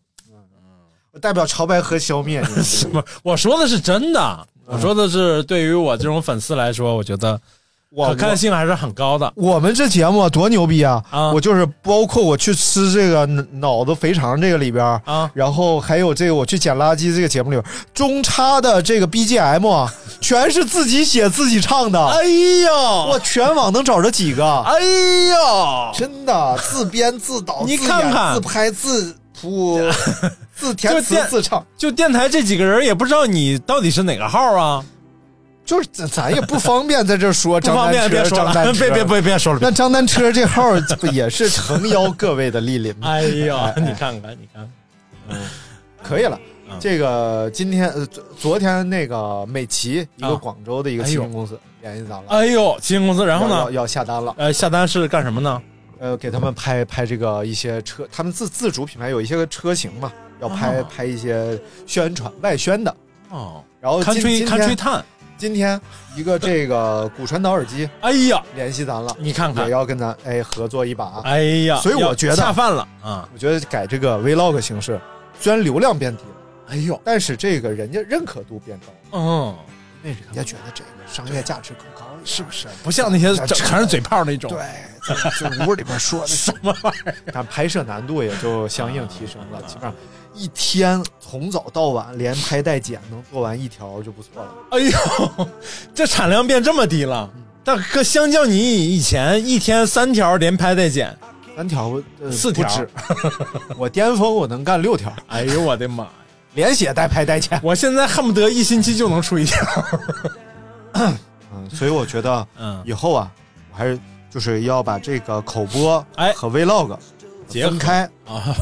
[1.12, 2.46] 我代表潮白和消灭你。
[2.54, 2.86] 不是？
[3.22, 7.40] 我说的是真的，我说的是对于我这种粉丝来说，我觉得
[7.90, 9.32] 我可看性还是很高的。
[9.34, 11.02] 我们这节目多牛逼啊！
[11.10, 21.98] 啊我就是包括我去吃这个脑子肥肠这个里边啊然后还有这个我去捡垃圾这个节目里边，中插的这个 BGM 啊， 全是自己写自己唱的。
[22.08, 22.22] 哎
[22.64, 22.70] 呀，
[23.08, 24.44] 我全网能找着几个？
[24.66, 24.74] 哎
[25.30, 29.80] 呀，真的自编自导，你自演看看自拍自谱
[30.54, 34.84] 自填词自唱，就电台这几个人也不知道你到底是哪个号啊？
[35.68, 39.58] 就是咱咱也不方便在这儿说不张丹别说了，张单车 别别别别说了。
[39.60, 40.62] 那张丹车这号
[40.98, 43.08] 不也是诚邀各位的莅临吗？
[43.12, 44.72] 哎呀，你看看，你看，
[45.28, 45.36] 嗯
[46.02, 46.40] 可以了。
[46.70, 53.70] 嗯这个今天呃昨昨天那个美琪一个啊广州的一个哎呦汽车公司联系咱了，哎呦，基金公司，然后呢？
[53.70, 55.62] 要下单了，呃，下单是干什么呢？
[55.98, 62.94] 呃，给他们拍拍这个一些车，他们自自主品牌有一些个车型嘛，要拍、哦拍一些宣传外宣的。
[63.30, 65.04] 哦，然后今看吹今天看吹炭。
[65.38, 65.80] 今天
[66.16, 71.20] 一个这个骨传导耳机哎呀，联系咱了，你看看也，要跟咱哎合作一把。
[71.24, 73.28] 哎呀，所以我觉得下饭了啊！
[73.32, 75.00] 我觉得改这个 vlog 形式，
[75.38, 76.30] 虽然流量变低了，
[76.70, 79.56] 哎呦，但是这个人家认可度变高，嗯，
[80.02, 82.66] 因为人家觉得这个商业价值更高是不是？
[82.82, 84.50] 不像那些全是嘴炮那种。
[84.50, 84.60] 对，
[85.40, 89.62] 就就屋里边说的 什么玩意儿，但拍摄难度也就相应提升了。
[89.62, 89.94] 基本上
[90.38, 94.48] 一天从早到晚连拍带剪能做完一条就不错了。
[94.70, 95.48] 哎呦，
[95.92, 97.28] 这产量变这么低了。
[97.64, 101.14] 但哥相较你以前一天三条连拍带剪，
[101.56, 102.66] 三条、呃、四条
[103.76, 106.10] 我巅峰我能干六条，哎呦我的妈呀！
[106.54, 107.60] 连写带拍带剪。
[107.62, 109.60] 我现在恨不得一星期就能出一条。
[110.92, 111.14] 嗯，
[111.70, 113.30] 所以我觉得嗯，以后啊，
[113.70, 113.98] 我还是
[114.30, 116.96] 就是要把这个口播哎和 vlog
[117.48, 118.02] 结合分开。
[118.26, 118.54] 啊，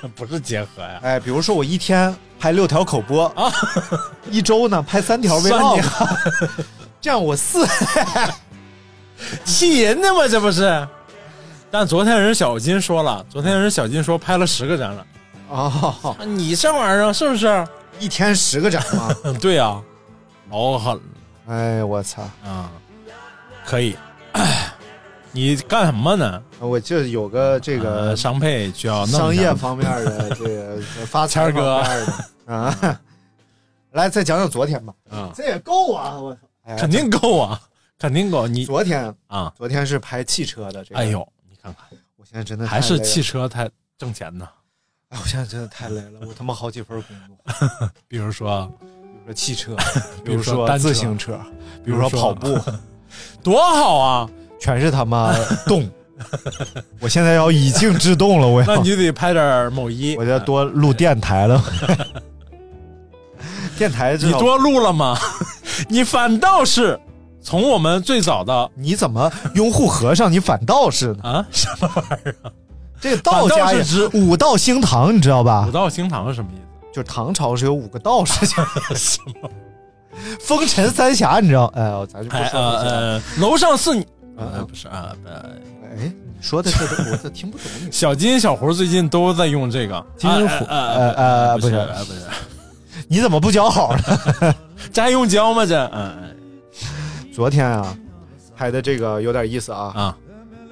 [0.00, 3.52] 不 不是结合呀，哎，比如说我一天拍六条口播啊，
[4.30, 6.48] 一周呢拍三条微你 vlog，
[7.00, 7.66] 这样我四
[9.44, 10.86] 气人的嘛，这不是？
[11.70, 15.06] 但昨天人小金说了，昨天人小金说拍了十个展览，
[15.48, 17.66] 哦，你这玩意儿是不是？
[17.98, 19.14] 一天十个展吗？
[19.24, 19.80] 嗯，对呀、
[20.50, 21.00] 老狠了
[21.48, 22.22] 哎，我操！
[22.44, 22.70] 啊！
[23.66, 23.96] 可以，
[24.32, 24.69] 哎，
[25.32, 26.42] 你干什么呢？
[26.58, 31.82] 我就有个这个呃，商配需要弄商业方面的这个发财哥
[32.46, 33.00] 啊。
[33.92, 36.16] 来，再讲讲昨天吧，啊，这也够啊！
[36.16, 37.60] 我操，哎肯定够啊，
[37.98, 38.46] 肯定够。
[38.46, 41.84] 你昨天啊，昨天是拍汽车的这个，哎，呦，你看看，
[42.16, 44.48] 我现在真的还是汽车太挣钱呢。
[45.08, 48.86] 哎，我现在真的太累了，我他妈好几份工作， 比如说，比
[49.18, 49.74] 如说汽车，
[50.22, 51.40] 比 比如如说自行车，
[51.84, 52.56] 比如说跑步，
[53.42, 54.30] 多好啊！
[54.60, 55.34] 全是他妈
[55.66, 55.90] 动。
[57.00, 61.64] 我现在要以静制动了，我要那你得拍点某一， 我要多录电台了。
[63.78, 65.18] 电台你多录了吗？
[65.88, 67.00] 你反倒是
[67.40, 71.22] 从我们最早的你怎么拥护和尚，你反倒是呢？
[71.22, 72.52] 啊什么玩意儿啊？
[73.00, 75.72] 这个道家也反道是五道兴唐，你知道吧五？
[75.72, 76.62] 道兴唐是什么意思？
[76.92, 78.44] 就唐朝是有五个道士，
[78.94, 79.48] 什么？
[80.38, 81.64] 风尘三侠，你知道？
[81.74, 82.80] 哎呦，咱就不哎说了。
[82.80, 84.06] 呃呃，楼上四女，
[84.68, 85.50] 不是啊，呃，
[85.98, 87.66] 哎，你说的这都我这听不懂。
[87.84, 87.90] 你。
[87.92, 90.04] 小金小胡最近都在用这个。
[90.16, 90.64] 金虎。
[90.68, 91.74] 呃呃呃不是。
[92.06, 92.20] 不是
[93.08, 94.54] 你怎么不教好呢？
[94.92, 95.64] 这还用教吗？
[95.66, 95.84] 这？
[95.92, 96.36] 嗯
[97.32, 97.96] 昨天啊，
[98.56, 99.92] 拍的这个有点意思啊。
[99.94, 100.16] 啊。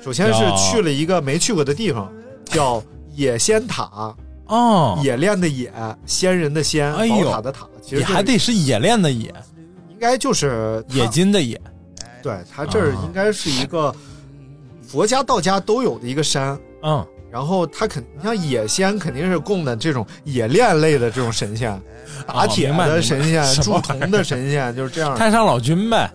[0.05, 2.11] 首先是去了一个没去过的地方，
[2.45, 2.83] 叫
[3.15, 4.15] 野仙塔，
[4.47, 5.71] 哦，冶炼的冶，
[6.07, 7.67] 仙人的仙，宝塔的塔。
[7.83, 9.35] 其实还得是冶炼的冶，
[9.89, 11.61] 应该就是它冶金的冶，
[12.23, 13.95] 对，它这儿啊应该是一个
[14.83, 16.59] 佛家、道家都有的一个山。
[16.83, 21.79] 嗯然后它肯，你像野仙肯定是供的这种冶炼类的这种神仙，
[22.27, 25.15] 打铁的神仙、铸铜的神仙，就是这样。
[25.19, 26.11] 太上老君呗，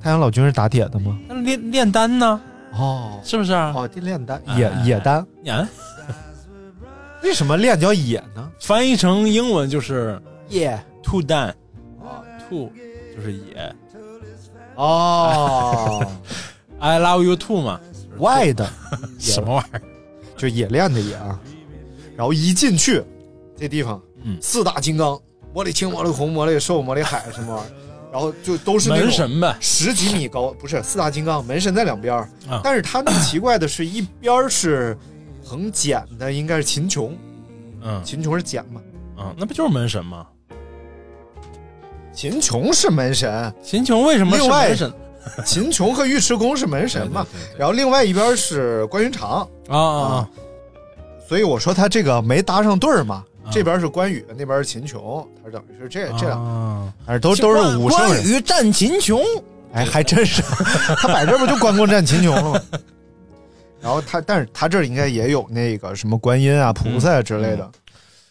[0.00, 1.18] 太上老君是打铁的吗？
[1.26, 2.40] 那炼炼丹呢？
[2.78, 3.72] 哦是不是啊？
[3.74, 5.16] 哦，炼丹哎冶冶丹，
[5.48, 5.68] 啊，
[7.24, 8.48] 为什么炼叫野呢？
[8.60, 11.48] 翻译成英文就是冶兔蛋
[12.00, 12.70] 啊，兔
[13.16, 13.74] 就是冶
[14.76, 16.04] 哦，
[16.80, 17.80] I love you too 嘛
[18.18, 18.68] ，，Y 的
[19.18, 19.82] 什么玩意儿？
[20.36, 21.38] 就冶炼的冶啊。
[22.16, 23.02] 然后一进去，
[23.56, 25.20] 这地方，嗯四大金刚，
[25.52, 27.72] 魔力青、魔力红、魔力兽、魔力海什么玩意儿，
[28.12, 32.28] 然后就都是门神呗，十几米高，不是四大金刚，门神在两边
[32.62, 34.96] 但是它那奇怪的是，一边是
[35.44, 37.16] 横剪的应该是秦琼，
[37.82, 38.80] 嗯秦琼是剪嘛？
[39.18, 40.26] 嗯，那不就是门神吗？
[42.14, 44.92] 秦琼是门神，秦琼为什么是门神
[45.44, 47.54] 秦琼和尉迟恭是门神嘛对对对？
[47.54, 50.28] 对然后另外一边是关云长，啊啊
[51.28, 53.24] 所以我说他这个没搭上对儿嘛。
[53.44, 56.16] 啊这边是关羽，那边是秦琼，他等于是这啊！
[56.18, 58.22] 这两，啊但是都都是武圣人。
[58.22, 59.20] 关羽战秦琼，
[59.74, 60.40] 哎，还真是，
[60.96, 62.60] 他摆这不就关公战秦琼了吗？
[63.82, 67.70] 然后他，但是他这儿应该也有那个什么观音啊、菩萨啊之类的。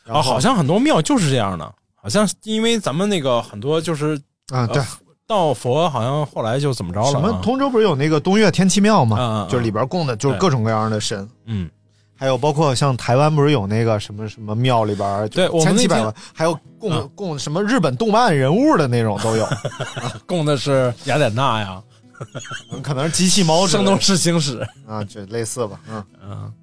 [0.04, 4.20] 然啊，后好像很多庙就是这样的，好像因为咱们那个很多就是
[4.54, 4.78] 啊，对。
[4.78, 4.88] 呃，
[5.26, 7.12] 道佛，好像后来就怎么着了啊？
[7.12, 9.48] 什么通州不是有那个东岳天齐庙吗？
[9.50, 11.70] 就是里边供的就是各种各样的神，嗯，
[12.14, 19.48] 还有包括像台湾不是有那个什么什么庙里边对我们那天千七百万，还有供、啊供什么日本动漫人物的那种都有，
[20.28, 21.82] 供的是雅典娜呀，
[22.84, 26.04] 可能是机器猫圣斗士星矢，啊，就类似吧，嗯。
[26.22, 26.54] 嗯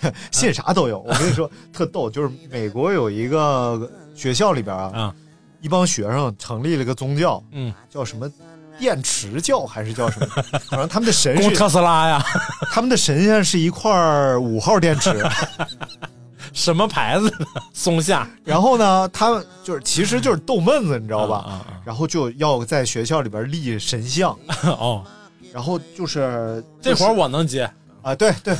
[0.30, 1.00] 信啥都有。
[1.00, 5.14] 我跟你说，特逗，就是美国有一个学校里边啊，嗯
[5.60, 8.30] 一帮学生成立了个宗教，嗯，叫什么
[8.78, 10.26] 电池教还是叫什么？
[10.70, 12.24] 反正他们的神 是特斯拉呀，
[12.70, 15.20] 他们的神仙是一块五号电池。
[16.54, 17.46] 什么牌子的？
[17.72, 21.66] 松下，然后呢，他们就是其实就是逗闷子，你知道吧？
[21.84, 25.04] 然后就要在学校里边立神像，啊哦，
[25.52, 27.70] 然后就是这活儿我能接，
[28.08, 28.54] 啊，对对，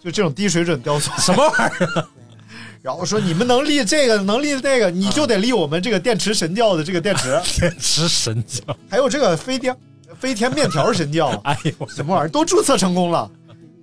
[0.00, 1.10] 就这种低水准雕塑。
[1.18, 2.06] 什么玩意儿？
[2.80, 7.40] 然后说你们能立这个，能立那个，你就得立我们这个电池神教的这个电池。
[7.58, 9.74] 电池神教，还有这个飞天
[10.18, 13.30] 飞天面条神教，哎呦，什么玩意儿都注册成功了。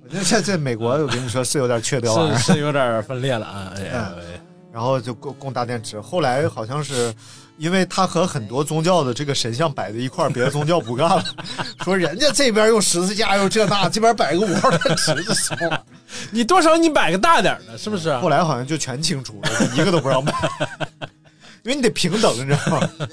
[0.04, 2.38] 我觉得现在美国，我跟你说是有点缺德玩意儿。
[2.38, 3.74] 是是有点分裂了啊！
[3.76, 4.42] 哎呀，哎
[4.72, 7.14] 然后就供供大电池，后来好像是
[7.58, 11.24] 因为他和很多宗教的这个神像摆在一块儿，别的宗教不干了，
[11.84, 15.84] 说人家这边用十字架又这那，这边摆个五号电池，这什么玩意儿？
[16.32, 18.16] 你多少你摆个大点儿的，是不是？
[18.18, 20.34] 后来好像就全清除了，一个都不让摆，
[21.64, 22.90] 因为你得平等，你知道吗？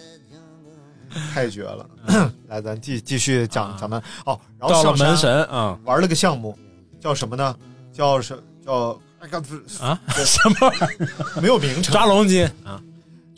[1.35, 1.87] 太绝了！
[2.49, 6.57] 来，咱继继续讲咱们哦，然后上门神啊玩了个项目，
[7.01, 7.57] 叫什么呢？
[7.93, 11.41] 叫什叫哎呀不是啊，什么玩意儿？
[11.41, 12.81] 没有名称，抓龙筋啊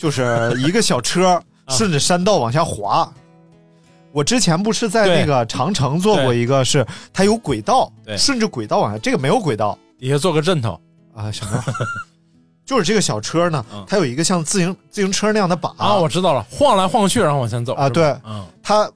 [0.00, 1.38] 就是一个小车
[1.68, 3.06] 顺着山道往下滑。
[4.12, 9.78] 我之前不是在那个长城做过一个，是它有轨道，顺着轨道往下，这个没有轨道。
[9.98, 10.80] 底下做个枕头。
[11.14, 11.62] 啊，什么？
[12.64, 15.74] 就是这个小车呢嗯，它有一个像自行自行车那样的把。
[15.76, 18.04] 啊，我知道了，晃来晃去，然后往前走啊对。
[18.24, 18.44] 嗯。
[18.62, 18.90] 它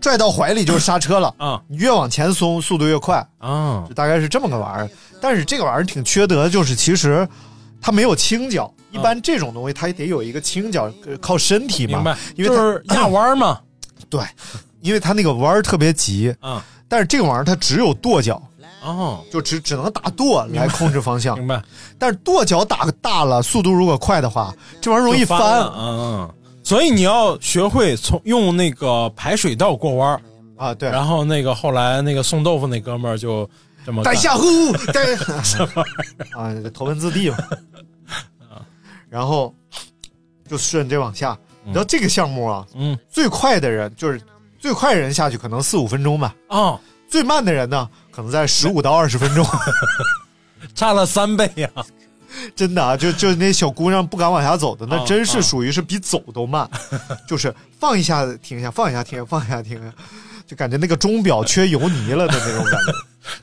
[0.00, 1.60] 拽到怀里就是刹车了， 啊。
[1.66, 3.84] 你越往前松，速度越快，啊。
[3.88, 4.90] 就大概是这么个玩意儿。
[5.20, 7.26] 但是这个玩意儿挺缺德，就是其实
[7.80, 13.60] 它没有倾角，一般这种东西它也得有一个倾角，呃靠身体嘛，明白，因为它就是压弯儿嘛
[14.10, 14.22] 对，
[14.80, 18.42] 因为它那个弯儿特别急，嗯但是这个玩意儿它只有跺脚，
[18.82, 21.38] 哦，就只只能打跺来控制方向。
[21.38, 21.62] 明白，
[21.98, 26.34] 但是跺脚打大了，速度如果快的话，这玩意儿容易翻翻嗯嗯。
[26.62, 30.20] 所以你要学会从用那个排水道过弯儿，
[30.56, 30.74] 啊！
[30.74, 33.48] 对，然后那个后来那个送豆腐那哥们儿就
[33.84, 35.14] 这么干带下呼，带
[36.36, 37.38] 啊，头文字 D 嘛。
[39.10, 39.54] 然后
[40.48, 42.96] 就顺着往下，你知道这个项目啊，嗯。
[43.10, 44.20] 最快的人就是
[44.58, 49.44] 最快人下去可能四五分钟吧，哦，最慢的人呢可能在十五到二十分钟。
[50.74, 51.68] 差了三倍呀、
[52.54, 55.40] 真的啊，就就那小姑娘不敢往下走的，那啊真是啊。
[55.40, 56.68] 属于是比走都慢，
[57.26, 59.92] 就是放一下停一下，放一下停一下，放一下停一下，
[60.46, 62.92] 就感觉那个钟表缺油泥了的那种感觉。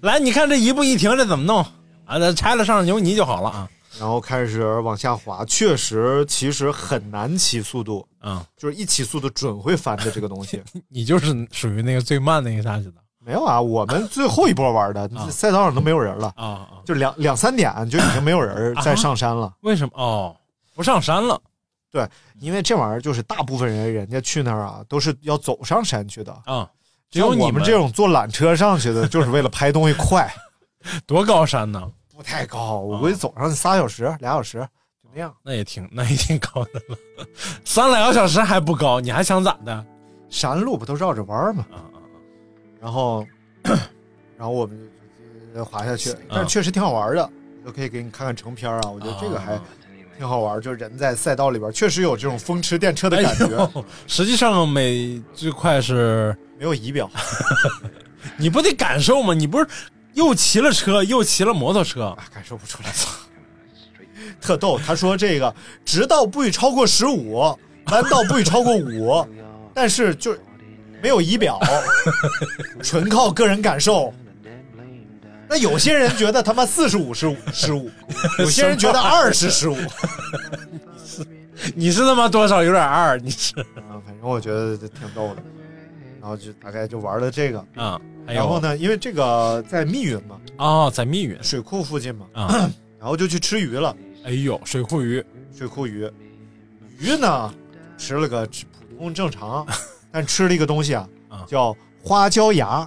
[0.02, 1.62] 来，你看这一步一停，这怎么弄？
[2.06, 2.18] 啊？
[2.18, 3.68] 那拆了上油泥就好了啊。
[4.00, 10.62] 然后开始往下滑，确实其实很难起速度，嗯，就是一起速度准会翻的这个东西。
[10.90, 16.70] 你就是属于那个最慢那个下去的没有啊，我们最后一波玩的，啊赛道上都没有人了，啊啊？
[16.86, 19.54] 就两两三点就已经没有人再上山了。
[19.62, 19.92] 为什么？
[19.96, 20.36] 哦，
[20.76, 21.40] 不上山了
[21.92, 22.08] 对，
[22.40, 26.32] 因为这玩意儿就是大部分人人家去那儿啊，都是要走上山去的。
[26.46, 26.70] 啊？
[27.10, 30.30] 只有你们这种坐缆车上去的，就是为了拍东西快，
[31.08, 31.90] 多高山呢？
[32.18, 32.80] 不太高。
[32.80, 34.60] 我估计走上仨小时、俩小时
[35.04, 35.32] 就那样。
[35.44, 36.98] 那也挺那也挺高的了，
[37.64, 39.86] 三两个小时还不高，你还想咋的？
[40.30, 41.66] 山路不都绕着弯儿吗？
[41.72, 41.98] 啊啊
[42.82, 43.26] 然后，
[44.38, 44.78] 然后我们
[45.54, 47.30] 就就滑下去，但是确实挺好玩的，
[47.66, 48.82] 都可以给你看看成片啊。
[48.90, 49.64] 我觉得这个还啊
[50.18, 53.58] 挺好玩，就是人在赛道里边，确实有这种风驰电掣的感觉。
[53.58, 57.10] 哎实际上每最快是，没有仪表，
[58.38, 59.34] 你不得感受吗？
[59.34, 59.68] 你不是
[60.18, 62.92] 又骑了车又骑了摩托车啊，感受不出来。
[64.42, 65.54] 特逗，他说这个
[65.86, 67.36] 直道不许超过十五，
[67.86, 69.24] 弯道不许超过五，
[69.76, 70.36] 但是就
[71.04, 71.60] 没有仪表，
[72.82, 74.12] 纯靠个人感受。
[75.48, 77.88] 那有些人觉得他妈四十五是十五，
[78.40, 79.78] 有些人觉得二十十五。
[81.76, 85.44] 你是他妈多少有点二，你是啊，反正我觉得挺逗的。
[86.28, 87.98] 然后就大概就玩了这个，啊？
[88.26, 88.60] 还有然后？
[88.60, 92.70] 呢，因为这个在密云嘛，哦，在密云水库附近嘛，啊，
[93.00, 93.96] 然后就去吃鱼了。
[94.26, 95.24] 哎呦，水库鱼
[95.56, 96.06] 水库鱼，
[97.00, 97.54] 鱼呢
[97.98, 99.66] 吃了个普通正常，
[100.12, 101.74] 但吃了一个东西啊啊，叫
[102.04, 102.86] 花椒芽。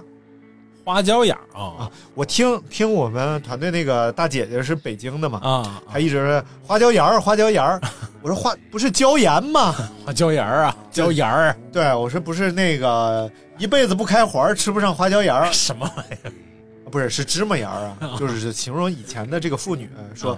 [0.83, 7.79] 花椒眼儿啊我听听我们团队那个大姐姐是北京的嘛，啊，她一直是花椒盐儿，花椒盐儿。
[8.21, 9.73] 我说花不是椒盐吗？
[10.05, 11.55] 花椒盐儿啊，椒盐儿。
[11.71, 16.31] 对，我说不是那个一辈子不开花儿吃不上花椒盐儿，啊 什么玩意儿？
[16.89, 20.37] 不是是芝麻盐儿啊，就是形容以前的这个妇女说，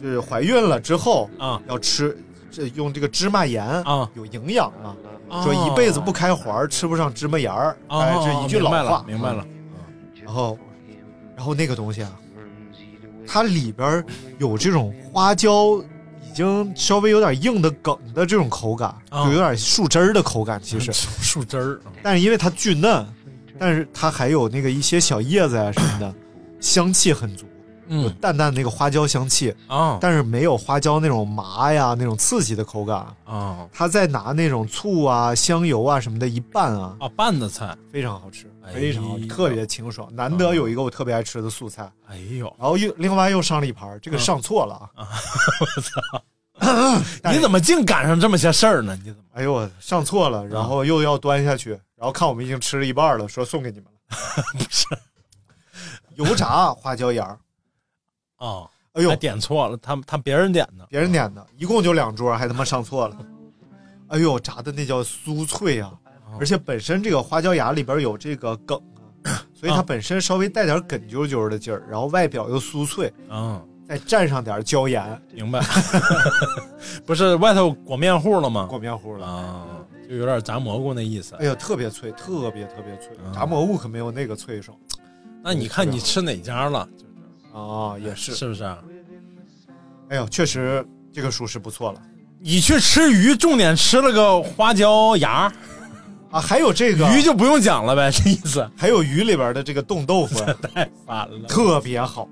[0.00, 1.60] 是怀孕了之后啊。
[1.68, 2.16] 要吃
[2.50, 4.08] 这用这个芝麻盐啊。
[4.14, 4.94] 有营养嘛。
[5.28, 8.76] 哦说一辈子不开花儿吃不上芝麻盐儿，哎，这一句老话。
[8.76, 9.44] 明白了，，明白了。
[10.34, 10.58] 然后，
[11.36, 12.10] 然后那个东西啊，
[13.24, 14.04] 它里边
[14.38, 15.80] 有这种花椒
[16.28, 19.26] 已经稍微有点硬的梗的这种口感，啊。
[19.26, 20.90] 就有点树枝儿的口感，其实，
[21.22, 23.06] 树枝儿但是因为它巨嫩，
[23.60, 26.12] 但是它还有那个一些小叶子啊什么的，
[26.58, 27.53] 香气很足，有
[27.88, 33.06] 嗯淡淡的那个花椒香气，啊但是没有花椒那种麻呀那种刺激的口感。
[33.24, 40.08] 啊它再拿那种醋啊、香油啊什么的一拌啊，啊拌的菜，非常好吃，哎非常好特别清爽。
[40.14, 45.08] 难得有一个我特别爱吃的素菜，哎呦，然后又另外又上了一盘，这个上错了啊！
[45.60, 48.96] 我操 你怎么净赶上这么些事儿呢？
[49.02, 49.24] 你怎么？
[49.34, 53.90] 哎呦我上错了，然后又要端下去，然后看我们已经吃了一半了，说送给你们了。
[54.56, 54.86] 不是
[56.14, 57.38] 油炸花椒芽儿，
[58.46, 58.68] 啊？
[58.92, 63.16] 哎呦还，点错了，他他别人点的，别人点的，一共就两桌，还他妈上错了。
[64.08, 65.92] 哎呦，炸的那叫酥脆啊！
[66.38, 68.80] 而且本身这个花椒芽里边有这个梗
[69.24, 75.60] 啊， 所以它啊本身稍微带点梗啾啾的劲儿，然后外表又酥脆，嗯，再蘸上点椒盐，明白。
[77.04, 78.66] 不是外头裹面糊了吗？
[78.70, 79.26] 裹面糊了。
[79.26, 79.66] 啊，
[80.08, 81.46] 就有点炸蘑菇那意思哎。
[81.46, 84.76] 呦，特别脆，特别特别脆，嗯炸蘑菇可没有那个脆爽
[85.42, 86.88] 那你看你吃哪家了？
[87.54, 88.34] 啊，也是。
[88.34, 88.64] 是不是？
[90.10, 92.02] 哎呦，确实这个属实不错了
[92.40, 95.50] 你去吃鱼，重点吃了个花椒芽，
[96.30, 96.40] 啊。
[96.40, 98.68] 还有这个鱼就不用讲了呗，这意思。
[98.76, 102.28] 还有鱼里边的这个冻豆腐啊 太烦了，特别好。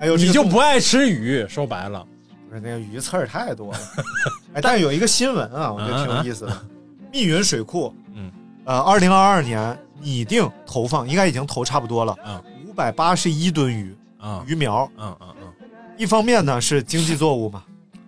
[0.00, 2.04] 哎呦，你就不爱吃鱼，说白了。
[2.48, 3.78] 不是那个鱼刺儿太多了。
[4.54, 6.66] 哎，但是有一个新闻啊，我觉得挺有意思的。
[7.12, 8.32] 密云水库，嗯，
[8.64, 14.90] 呃，二零二二年拟定投放，应该已经投差不多了，嗯五百八十一吨鱼啊鱼苗。
[14.96, 15.52] 嗯嗯嗯，
[15.96, 17.64] 一方面呢是经济作物嘛，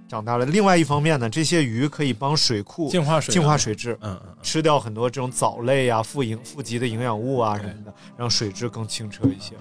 [0.09, 9.55] 长大了；另外一方面呢，这些鱼可以帮水库净化水，净化，水质，嗯嗯吃掉很多这种藻类啊、富营富集的营养物啊什么的，让水质更清澈一些。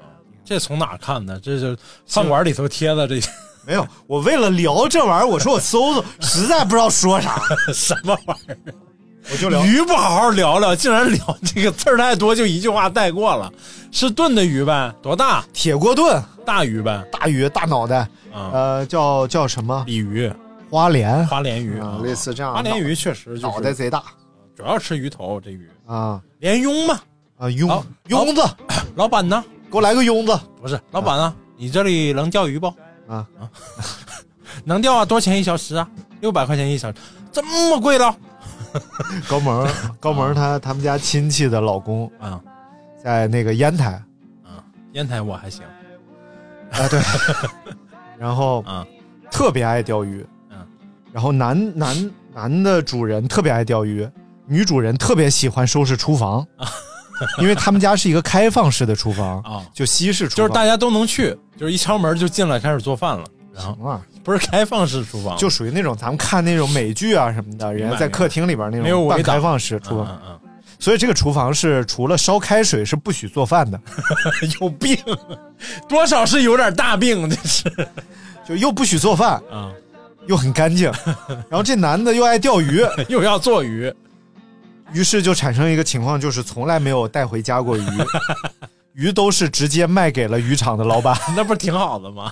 [0.00, 0.06] 嗯，
[0.44, 1.38] 这从哪看的？
[1.40, 1.76] 这就
[2.06, 3.30] 饭馆里头贴的这些
[3.66, 7.40] 没有，我为了聊这玩意儿，我说我搜搜， 实在不知道说啥，
[7.72, 8.74] 什么玩意儿？
[9.32, 9.64] 我就聊。
[9.64, 13.52] 鱼不好好聊聊，竟然聊这个字儿太多，就一句话带过了。
[13.90, 14.92] 是炖的鱼呗？
[15.02, 15.44] 多大？
[15.52, 17.04] 铁锅炖，大鱼呗？
[17.12, 17.98] 大鱼大脑袋，
[18.32, 19.84] 啊，呃，叫叫什么？
[19.86, 20.30] 鲤鱼、
[20.68, 22.52] 花鲢花鲢鱼啊，类似这样。
[22.52, 24.02] 花鲢鱼确实就脑袋贼大
[24.56, 27.00] 主要吃鱼头，这鱼啊鲢鳙嘛。
[27.36, 27.48] 啊！
[27.48, 28.42] 庸好庸子，
[28.94, 29.42] 老板呢？
[29.68, 32.72] 给我来个鳙子不是老板啊，你这里能钓鱼不？
[33.08, 33.26] 啊！
[34.64, 35.04] 能钓啊？
[35.04, 35.86] 多少钱一小时啊？
[36.20, 36.96] 六百块钱一小时，
[37.32, 38.16] 这么贵了？
[39.28, 39.68] 高萌，
[40.00, 42.40] 高萌她他他们家亲戚的老公啊
[43.02, 43.92] 在那个烟台。
[44.42, 44.62] 啊，
[44.92, 45.62] 烟台我还行。
[46.72, 47.00] 啊，对，
[48.18, 48.84] 然后啊
[49.30, 50.56] 特别爱钓鱼，嗯，
[51.12, 54.08] 然后男男男的主人特别爱钓鱼，
[54.46, 56.44] 女主人特别喜欢收拾厨房，
[57.40, 63.24] 因为他们家是一个开放式的厨房，啊，就西式厨房，就是大家都能去，就是一敲门就进来开始做饭了，
[63.54, 70.40] 然后什么玩意儿不是开放式厨房，就属于那种咱们看那种美剧啊什么的，人家在客厅里边那种半开放式厨房，嗯嗯。
[70.80, 73.80] 所以这个厨房是除了烧开水是不许做饭的，
[74.42, 74.98] 嗯，有病，
[75.88, 77.88] 多少是有点大病，这是
[78.46, 79.72] 就又不许做饭，啊，
[80.26, 80.92] 又很干净，
[81.48, 83.90] 然后这男的又爱钓鱼， 又要做鱼，
[84.92, 87.86] 于是就产生一个情况，就是从来没有带回家过鱼，
[88.92, 92.30] 鱼都是直接卖给了渔场的老板，那不是挺好的吗？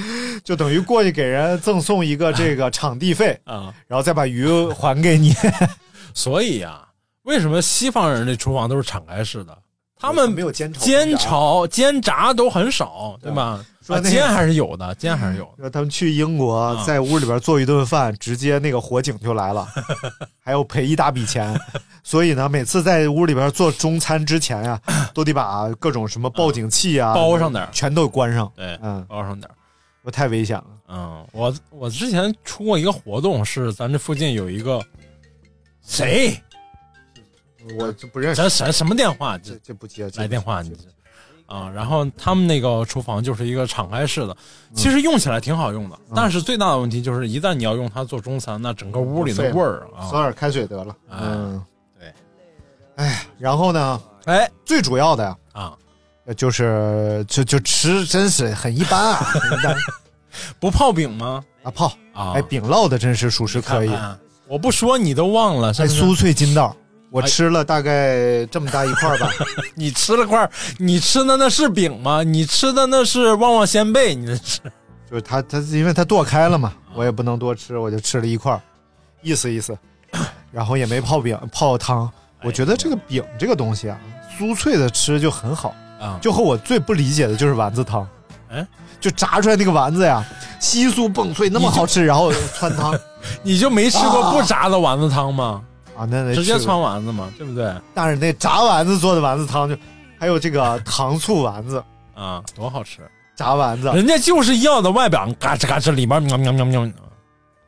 [0.44, 5.34] 就等于过去给人赠送一个这个场地费，啊， 然后再把鱼还给你。
[6.14, 6.86] 所以呀、
[7.22, 9.56] 为什么西方人的厨房都是敞开式的？
[9.98, 13.64] 他们没有煎炒煎炒煎炸都很少，对吧？
[13.86, 15.70] 说那个啊煎还是有的，煎还是有的。
[15.70, 19.68] 他们去英国，啊在屋里边做一顿饭，直接那个火警就来了，
[20.44, 21.56] 还要赔一大笔钱。
[22.02, 24.80] 所以呢，每次在屋里边做中餐之前呀、
[25.14, 28.50] 都得把各种什么报警器啊包上点全都关上。
[28.56, 29.48] 对，嗯，包上点
[30.02, 30.04] 儿。
[30.04, 30.66] 我太危险了。
[30.88, 34.84] 嗯，我我之前出过一个活动，是咱这附近有一个
[35.80, 36.36] 谁，
[37.78, 40.84] 我就不认识，咱什什么电话，这这不接，这来电话你这
[41.46, 44.36] 啊，然后他们那个厨房就是一个敞开式的，
[44.74, 50.96] 其实用起来挺好用的，但是最大的问题就是一旦你要用它做中餐，那整个屋里的味儿啊，烧点开水得了。
[51.10, 51.64] 哎嗯，
[51.98, 52.12] 对。
[52.96, 55.78] 哎，然后呢，哎最主要的呀，啊，呃
[56.36, 59.76] 就是就就吃真是很一般啊， 很一般
[60.60, 61.42] 不泡饼吗？
[61.62, 64.18] 啊泡啊，哎饼烙的真是属实可以，看看
[64.48, 66.76] 我不说你都忘了，是哎酥脆筋道，
[67.10, 69.28] 我哎吃了大概这么大一块儿吧。
[69.74, 70.48] 你吃了块，
[70.78, 72.22] 你吃的那是饼吗？
[72.22, 74.60] 你吃的那是旺旺仙贝，你这是
[75.10, 78.58] 就是它它因为它剁开了嘛，我也不能多吃，我就吃了一块，
[79.22, 79.76] 意思意思，
[80.52, 82.10] 然后也没泡饼泡汤。
[82.44, 83.98] 我觉得这个饼这个东西啊，
[84.36, 85.74] 酥脆的吃就很好。
[86.02, 88.06] 啊，就和我最不理解的就是丸子汤，
[88.50, 88.66] 嗯，
[89.00, 90.24] 就炸出来那个丸子呀，
[90.58, 92.92] 稀酥蹦脆，那么好吃，然后汆汤
[93.42, 95.62] 你就没吃过不炸的丸子汤吗？
[95.96, 97.72] 啊，那那直接吃汆丸子嘛，对不对？
[97.94, 99.76] 但是那炸丸子做的丸子汤就，
[100.18, 101.82] 还有这个糖醋丸子、
[102.14, 102.98] 啊，多好吃！
[103.36, 106.86] 炸丸子，人家就是要的外表嘎吱嘎吱，里面喵喵喵喵。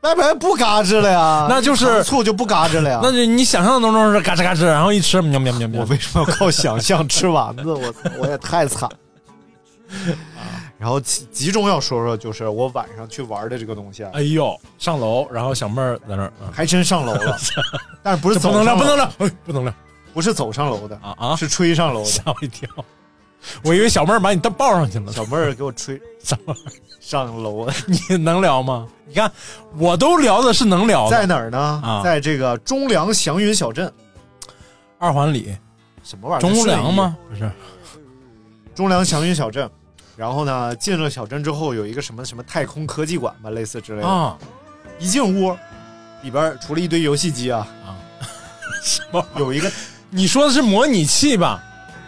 [0.05, 3.01] 外边不嘎吱了呀，那就是醋就不嘎吱了呀。
[3.03, 5.81] 那就你想象当中是嘎吱嘎吱，然后一吃喵喵喵喵。
[5.81, 7.73] 我为什么要靠想象吃丸子？
[7.73, 8.89] 我，我也太惨。
[10.79, 17.39] 然后集集中要说说，就是我晚上去玩的这个东西啊，哎呦，上楼，然后小妹儿在那儿，嗯还真上楼了，
[18.03, 19.73] 但是不是这不能上楼不能聊，哎，不能聊
[20.13, 21.37] 不是走上楼的，啊啊！
[21.37, 22.07] 是吹上楼的。
[22.11, 22.69] 吓我一跳，
[23.63, 25.13] 我以为小妹儿把你带抱上去了。
[25.13, 26.55] 小妹儿给我吹什么？
[27.05, 28.89] 上楼， 你能聊吗？
[29.07, 29.31] 你看，
[29.77, 31.11] 我都聊的是能聊的。
[31.11, 31.59] 在哪儿呢？
[31.59, 33.93] 啊在这个中粮祥云小镇，
[34.99, 35.55] 二环里，
[36.03, 36.51] 什么玩意儿？
[36.51, 37.15] 中粮吗？
[37.29, 37.51] 不是，
[38.75, 39.71] 中粮祥云小镇。
[40.17, 44.09] 然后呢，进了小镇之后，有一个什么什么太空科技馆吧，类似之类的。
[44.09, 44.39] 啊
[44.99, 45.55] 一进屋，
[46.23, 47.99] 里边除了一堆游戏机啊，啊，
[48.83, 49.23] 什么？
[49.37, 49.71] 有一个
[50.09, 51.63] 你说的是模拟器吧？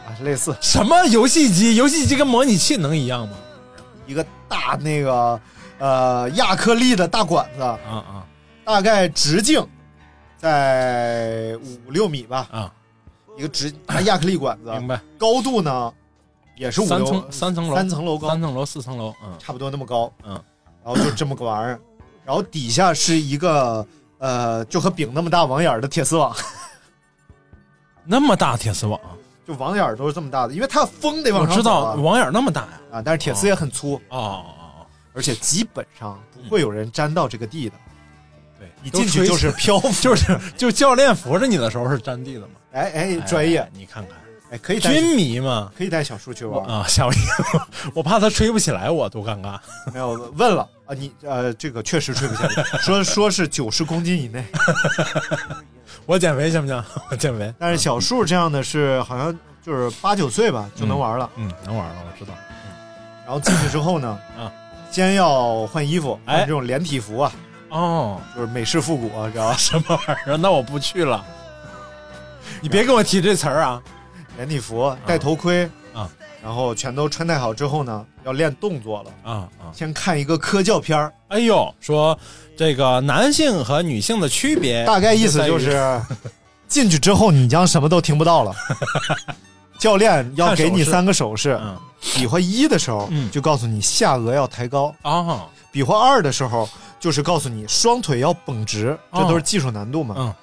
[0.07, 1.74] 啊，类似什么游戏机？
[1.74, 3.36] 游戏机跟模拟器能一样吗？
[4.07, 5.40] 一个大那个
[5.78, 8.26] 呃亚克力的大管子，啊啊。
[8.64, 9.64] 大概直径
[10.36, 12.72] 在五六米吧，啊！
[13.36, 15.00] 一个直啊亚克力管子，明白。
[15.16, 15.92] 高度呢
[16.57, 19.32] 也是五三层三层楼，三层楼高，三层楼四层楼，嗯。
[19.38, 20.32] 差不多那么高，嗯，
[20.84, 21.80] 然后就这么个玩意儿，
[22.24, 23.86] 然后底下是一个
[24.18, 26.34] 呃，就和饼那么大网眼儿的铁丝网，
[28.04, 29.00] 那么大铁丝网，
[29.47, 32.80] 就网眼儿都是这么大的，因为它风得往我知上走啊道网眼那么大呀。
[32.92, 34.44] 啊，但是铁丝也很粗，哦哦
[34.80, 37.76] 哦，而且基本上不会有人沾到这个地的，
[38.59, 42.49] 对，一进去就是漂浮， 就是 就教练扶着你的时候是沾地的嘛。
[42.72, 44.16] 哎哎专业哎，你看看，
[44.51, 45.70] 哎可以带军迷嘛。
[45.76, 47.68] 可以带小树去玩，啊，吓我一跳！
[47.94, 49.59] 我怕他吹不起来，我多尴尬。
[49.92, 54.44] 没有问了啊，你呃这个确实吹不下来，说说是九十公斤以内，
[56.07, 56.84] 我减肥行不行？
[57.11, 57.52] 我减肥。
[57.59, 61.28] 但是小树这样的是好像就是八九岁吧就能玩了。
[61.36, 62.34] 嗯，能玩了，我知道。
[63.24, 64.50] 然后进去之后呢，啊，
[64.90, 67.32] 先要换衣服，这种连体服啊，
[67.70, 69.54] 哦，就是美式复古啊，知道吧？
[69.59, 70.36] 什么玩意儿？
[70.36, 71.24] 那我不去了。
[72.61, 73.82] 你别跟我提这词儿啊！
[74.36, 75.70] 连体服，戴头盔啊，
[76.43, 79.11] 然后全都穿戴好之后呢，要练动作了。
[79.22, 79.72] 啊啊！
[79.74, 82.18] 先看一个科教片儿，哎呦，说
[82.57, 86.01] 这个男性和女性的区别，大概意思就是
[86.68, 88.55] 进去之后你将什么都听不到了。
[89.78, 91.76] 教练要给你三个手势，嗯
[92.14, 96.66] 比划一的时候嗯就告诉你下颚要抬高，啊比划二的时候
[96.99, 100.14] 就是告诉你双腿要绷直，这哦都是技术难度嘛。
[100.18, 100.34] 嗯，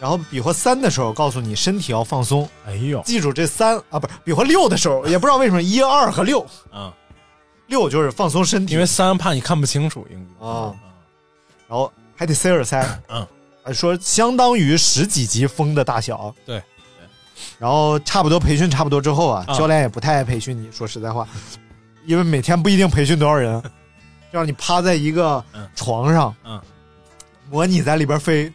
[0.00, 3.02] 然后比划三的时候告诉你身体要放松，哎呦。
[3.02, 6.90] 记住这三啊，不是比划六的时候，也不知道为什么一二和六，嗯！
[7.66, 10.74] 六就是放松身体，因为三怕你看不清楚，应该啊。
[11.68, 13.26] 然后还得塞耳塞，嗯。
[13.62, 16.62] 呃，说相当于十几级风的大小，对。
[17.58, 19.54] 然后差不多培训差不多之后啊，啊。
[19.54, 21.28] 教练也不太爱培训你，说实在话，
[22.06, 23.60] 因为每天不一定培训多少人，
[24.32, 25.68] 就让你趴在一个嗯。
[25.76, 26.58] 床上，嗯，
[27.50, 28.50] 模拟在里边飞。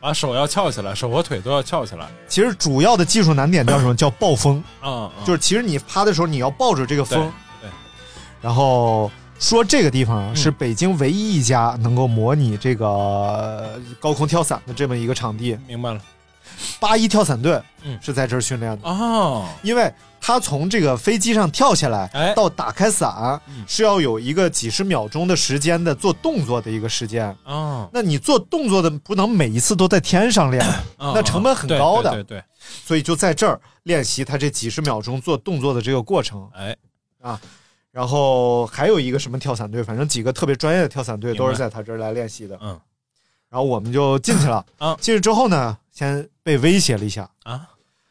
[0.00, 2.06] 把手要翘起来，手和腿都要翘起来。
[2.28, 3.94] 其实主要的技术难点叫什么？
[3.96, 7.72] 叫抱风，啊，啊就是其实你趴的时候你要抱着这个风，对对
[8.40, 15.58] 然后说这个地方是北京唯一一家能够模拟这个高空跳伞的这么一个场地。
[15.66, 16.00] 明白了。
[16.80, 17.98] 八一跳伞队嗯。
[18.00, 22.34] 是在这儿训练的，哦，因为他从这个飞机上跳下来，哎。
[22.34, 23.64] 到打开伞、嗯。
[23.66, 27.36] 是要有一个几十秒钟的时间的做动作的一个时间。
[27.44, 30.64] 哦，那你做动作的不能每一次都在天上练，
[30.98, 31.12] 哦。
[31.14, 32.10] 那成本很高的。
[32.10, 32.44] 对对对，
[32.84, 36.48] 所以就在这儿练习他这几十秒钟做动作的这个过程。
[36.54, 36.76] 哎，
[37.92, 42.58] 然后还有一个什么跳伞队，反正几个特别专业的跳伞队都是在他这儿来练习的。
[42.60, 42.78] 嗯。
[43.48, 44.64] 然后我们就进去了。
[44.78, 47.66] 啊进去之后呢，先被威胁了一下，啊，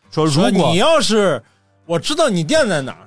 [0.09, 1.41] 说如说果你要是
[1.85, 3.05] 我知道你店在哪儿，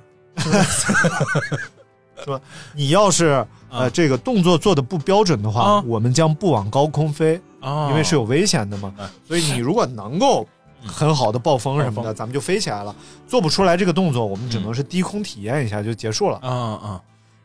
[2.23, 2.39] 说
[2.73, 8.93] 你要是呃啊这个动作做的不标准的话，啊我们将不往高空飞，啊，因为是有危险的嘛。
[8.97, 10.47] 哎所以你如果能够
[10.85, 12.95] 很好的暴风什么的，咱们就飞起来了。
[13.27, 16.39] 做不出来这个动作，我们只能是低空体验一下就结束了。
[16.41, 17.01] 嗯嗯，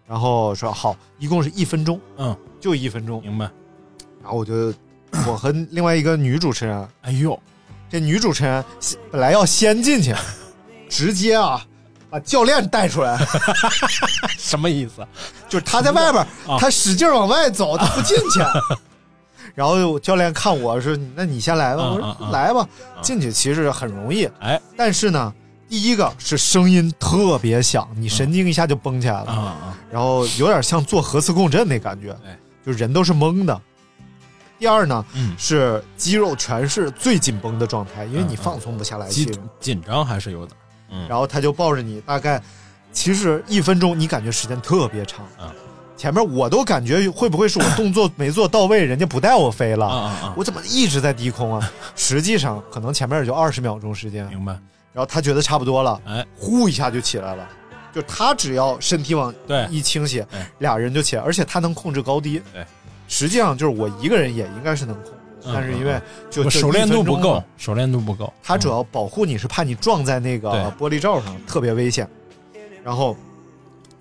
[0.07, 3.21] 然后说好，一共是一分钟，嗯，就一分钟。
[3.23, 3.51] 明白。
[4.23, 4.73] 然后我就
[5.27, 7.39] 我和另外一个女主持人，哎呦，
[7.91, 8.65] 这女主持人
[9.11, 10.15] 本来要先进去，
[10.89, 11.65] 直接啊
[12.11, 13.19] 把教练带出来，
[14.39, 15.07] 什么意思？
[15.49, 18.41] 就是他在外边，啊他使劲往外走，他不进去。
[19.55, 22.67] 然后教练看我说：“那你先来吧。”我说：“啊啊啊来吧。
[22.97, 25.33] 啊”进去其实很容易，哎但是呢，
[25.69, 29.57] 第一个是声音特别响，你神经一下就绷起来了，
[29.93, 32.37] 然后有点像做核磁共振那感觉，哎
[32.67, 33.61] 就人都是懵的。
[34.65, 39.39] 第二呢，嗯，是肌肉全是最紧绷的状态，因为你放松不下来气紧。
[39.61, 40.57] 紧张还是有点。
[40.91, 42.43] 嗯，然后他就抱着你，大概
[42.91, 45.23] 其实一分钟，你感觉时间特别长。
[45.39, 45.51] 嗯
[45.99, 51.71] 前面我都感觉会不会是我动作没做到位，人家不带我飞了，啊啊啊，我怎么一直在低空啊？
[51.95, 54.53] 实际上可能前面也就二十秒钟时间，明白。
[54.95, 57.47] 然后他觉得差不多了，哎，呼一下就起来了。
[57.93, 62.43] 就他只要身体往对一倾斜哎，俩人就起来，而且他能控制高低。
[62.53, 62.67] 对，
[63.15, 65.13] 实际上就是我一个人也应该是能控
[65.55, 66.01] 但是因为
[66.31, 68.33] 就熟练度不够熟练度不够。
[68.43, 72.09] 他主嗯要保护你是怕你撞在那个玻璃罩上，特别危险。
[72.83, 73.17] 然后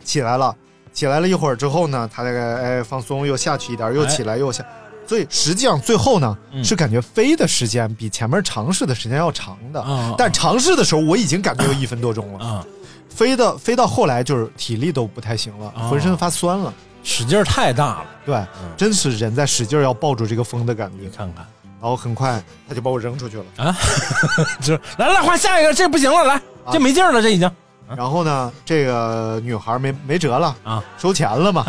[0.03, 0.55] 起来了，
[0.93, 4.65] 起来了一会儿之后呢，他大概哎放松，又下去一点，又起来又下，
[5.05, 9.81] 所以实际上最后呢、嗯是感觉飞的时间比前面尝试的时间要长的。
[9.81, 12.65] 啊，但尝试的时候我已经感觉有一分多钟了，啊，
[13.09, 16.73] 飞的飞到后来就是体力都不太行了，哦浑身发酸了。
[17.03, 18.45] 使劲儿太大了，对，
[18.75, 21.03] 真是人在使劲儿要抱住这个风的感觉。
[21.03, 21.09] 你。
[21.09, 21.45] 看看。
[21.81, 23.43] 然后很快他就把我扔出去了。
[23.57, 23.75] 啊，
[24.61, 26.41] 这 来来换下一个，这不行了，来，
[26.71, 27.51] 这没劲儿了，这已经。
[27.95, 31.65] 然后呢，这个女孩没没辙了啊，收钱了嘛。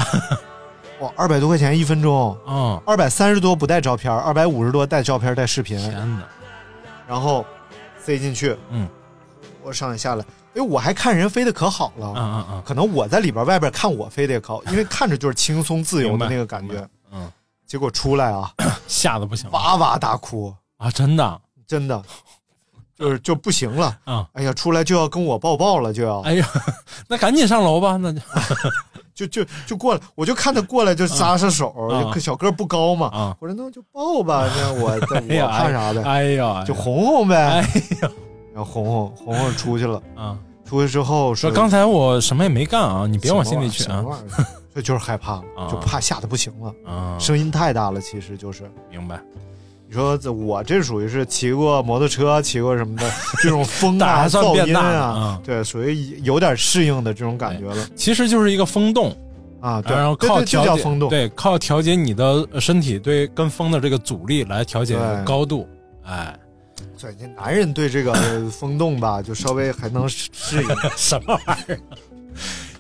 [1.00, 6.22] 哇，二百多块钱一分钟，嗯，二百三十多不带照片，二百五十多带照片带视频，天哪，
[7.08, 7.44] 然后
[7.98, 8.88] 塞进去，嗯，
[9.64, 17.30] 我上来下来，哎，我还看人飞得可好了，可能我在里边外边看我飞得也可好，因为看着就是轻松自由的那个感觉，嗯，
[17.66, 18.50] 结果出来啊，
[18.86, 22.02] 吓得不行了哇哇大哭，啊，真的真的，
[22.98, 26.46] 就是就不行了，啊，哎呀，出来就要跟我抱抱了，就要，哎呀，
[27.08, 28.20] 那赶紧上楼吧，那就。
[29.14, 31.72] 就就就过来，我就看他过来就撒撒手，
[32.18, 37.60] 小个不高嘛，啊，我说那就抱吧，那我 哎呀我怕啥的，哎呀，就哄哄呗，哎
[38.02, 38.10] 呀
[38.54, 44.04] 然后红红红红出去了， 啊，出去之后说刚才我什么也没干啊，你别往心里去啊。
[44.74, 45.68] 这就是害怕了，啊。
[45.70, 48.64] 就怕吓得不行了，啊， 声音太大了，其实就是。
[48.90, 49.20] 明白，
[49.86, 53.08] 你说这我这属于是骑过摩托车、骑过什么的
[53.40, 59.16] 这种风大啊、 还算噪音变大呢啊啊，对，属于有点适应的这种感觉了其实就是一个风洞，
[59.60, 59.80] 啊。
[59.80, 65.68] 对，然后靠调节风洞，对，靠调节你的呃身体对跟风的这个阻力来调节高度，
[66.04, 66.36] 哎，
[67.04, 68.14] 对，这男人对这个
[68.50, 70.68] 风洞吧，就稍微还能适适应。
[70.96, 71.80] 什么玩意儿？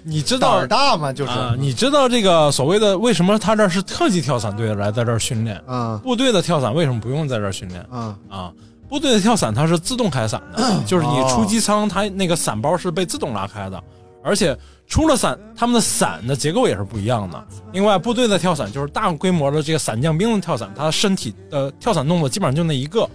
[0.02, 1.54] 你知胆道儿大吗，就是啊？
[1.58, 5.62] 你知道这个所谓的为什么他这儿是特级跳伞队来在这儿训练？
[5.66, 8.50] 嗯部队的跳伞为什么不用在这儿训练嗯啊？
[8.88, 13.82] 部队的跳伞它是自动开伞的， 就是你出机舱，它那个伞包是被自动拉开的，
[14.22, 14.56] 而且
[14.86, 17.46] 出了伞，他们的伞的结构也是不一样的。
[17.72, 23.08] 另外，部队的跳伞就是大规模的这个伞降兵的跳伞，他身体的跳伞动作基本上就那一个，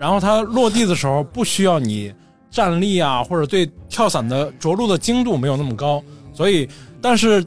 [0.00, 2.10] 然后它落地的时候不需要你
[2.50, 6.66] 站立啊，或者对跳伞的着陆的精度没有那么高，所以
[7.02, 7.44] 但是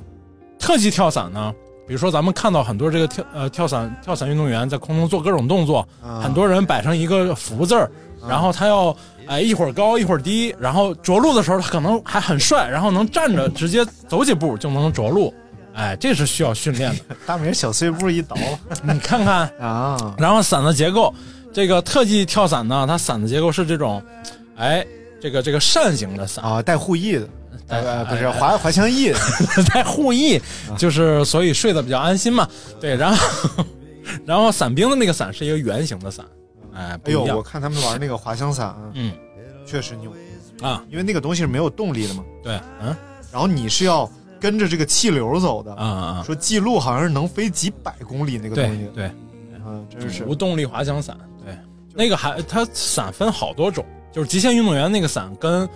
[0.59, 1.51] 特技跳伞呢，
[1.87, 7.91] 比如说咱们看到很多这个跳呃跳伞跳伞运动员在空中做各种动作，嗯很多人摆成一个福字儿，
[8.29, 8.95] 然后他要
[9.25, 15.33] 哎一会儿高一会儿低，然后着陆的时候他可能还很帅，然后能站着 直接走几步就能着陆，
[15.73, 17.15] 哎，这是需要训练的。
[17.25, 18.37] 大明小碎步一倒。
[18.83, 21.13] 你看看，啊，然后伞的结构，
[21.53, 24.01] 这个特技跳伞呢，它伞的结构是这种，
[24.57, 24.85] 哎，
[25.21, 27.27] 这个这个扇形的伞，啊，带护翼的，
[28.09, 29.19] 不是哎滑滑翔翼的，
[29.73, 30.41] 带护翼，
[30.77, 32.47] 就是所以睡得比较安心嘛。
[32.81, 33.65] 对，然后
[34.25, 36.25] 然后伞兵的那个伞是一个圆形的伞，
[36.73, 39.13] 哎，不哎呦，我看他们玩那个滑翔伞，嗯。
[39.65, 40.11] 确实牛，
[40.61, 42.93] 啊，因为那个东西是没有动力的嘛，对，嗯。
[43.31, 44.07] 然后你是要
[44.41, 45.73] 跟着这个气流走的。
[45.75, 49.07] 啊啊，说记录好像是能飞几百公里那个东西，对。
[49.07, 49.11] 对，
[49.65, 50.25] 嗯，真是。
[50.25, 51.32] 无动力滑翔伞，对，
[51.93, 55.67] 那个还它伞分好多种，就是极限运动员那个伞跟。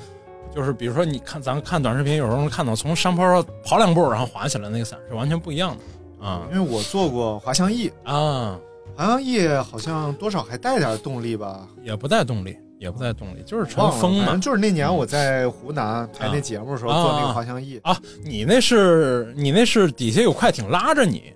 [0.55, 8.57] 就是比如说，你看咱们看短视频，有时候能看到从山坡上跑两步，然后滑起来那个伞是完全不一样的啊因为我做过滑翔翼，啊，
[8.95, 14.35] 滑翔翼好像多少还带点动力吧，也不带动力，也不带动力，就是纯，风嘛。
[14.37, 21.31] 就是那年我在湖南拍那节目的时候啊做那个滑翔翼，啊，你那是你那是底下有快艇拉着你，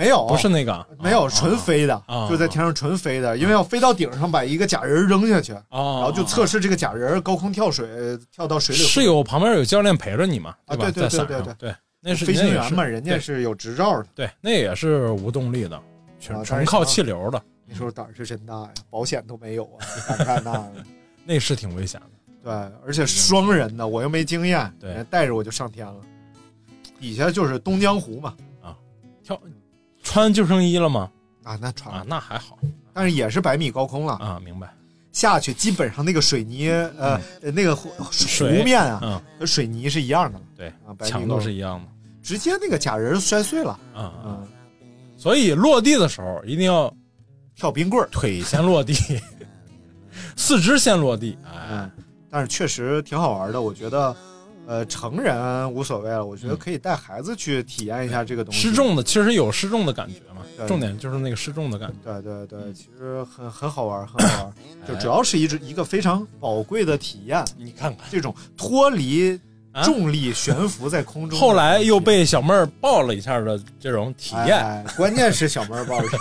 [0.00, 0.86] 没有，不是那个。
[0.98, 7.86] 没有纯飞的，啊就在天上纯飞的，因为要飞到顶上把一个假人扔下去，啊，然后就测试这个假人高空跳水
[8.32, 14.06] 跳到水里是有旁边有教练陪着你嘛，啊对对对对对，那是飞行员嘛，人家是有执照的。
[14.14, 15.78] 对，那也是无动力的，
[16.18, 20.72] 全啊纯靠气流的，那时候胆儿是真大呀，保险都没有啊，你敢干那个？
[21.26, 22.06] 那是挺危险的。
[22.42, 22.52] 对，
[22.86, 25.04] 而且双人的，我又没经验，对。
[25.10, 25.96] 带着我就上天了。
[26.98, 28.74] 底下就是东江湖嘛，啊
[29.22, 29.38] 跳
[30.10, 31.08] 穿救生衣了吗？
[31.44, 32.58] 啊，那穿，啊，那还好
[32.92, 34.68] 但是也是百米高空了，啊，明白。
[35.12, 37.88] 下去基本上那个水泥，呃，呃那个湖
[38.64, 41.86] 面啊，嗯，和水泥是一样的了，对啊，百米强度是一样的。
[42.24, 44.42] 直接那个假人摔碎了，啊
[45.16, 46.92] 所以落地的时候一定要
[47.54, 48.94] 跳冰棍儿，腿先落地，
[50.34, 51.38] 四肢先落地。
[51.44, 51.90] 哎，嗯，
[52.28, 54.16] 但是确实挺好玩的，我觉得。
[54.70, 58.60] 呃，成人无所谓了，我觉得可以带孩子去体验一下这个东西。
[58.60, 60.64] 失重的其实有失重的感觉嘛，对。
[60.68, 62.22] 重点就是那个失重的感觉。
[62.22, 64.54] 对对对，其实很很好玩，很好玩，
[64.86, 69.36] 就主要是一一个非常宝贵的体验，你看看，这种脱离
[69.72, 69.82] 啊？
[69.82, 71.36] 重力悬浮在空中。
[71.36, 76.16] 后来又被小妹儿抱了一下的这种体验，关键是小妹儿抱着，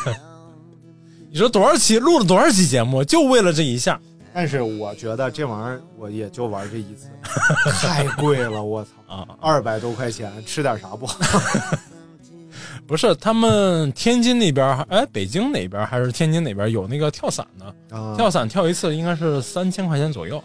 [1.29, 4.01] 你说多少期录了多少期节目，就为了这一下？
[4.33, 7.09] 但是我觉得这玩意儿我也就玩这一次，
[7.81, 11.17] 太贵了，我操，啊，二百多块钱，吃点啥不好？
[12.87, 18.15] 不是，他们天津那边儿，哎，北京哪边儿还是天津哪边儿有那个跳伞的，啊。
[18.15, 20.43] 跳伞跳一次应该是三千块钱左右，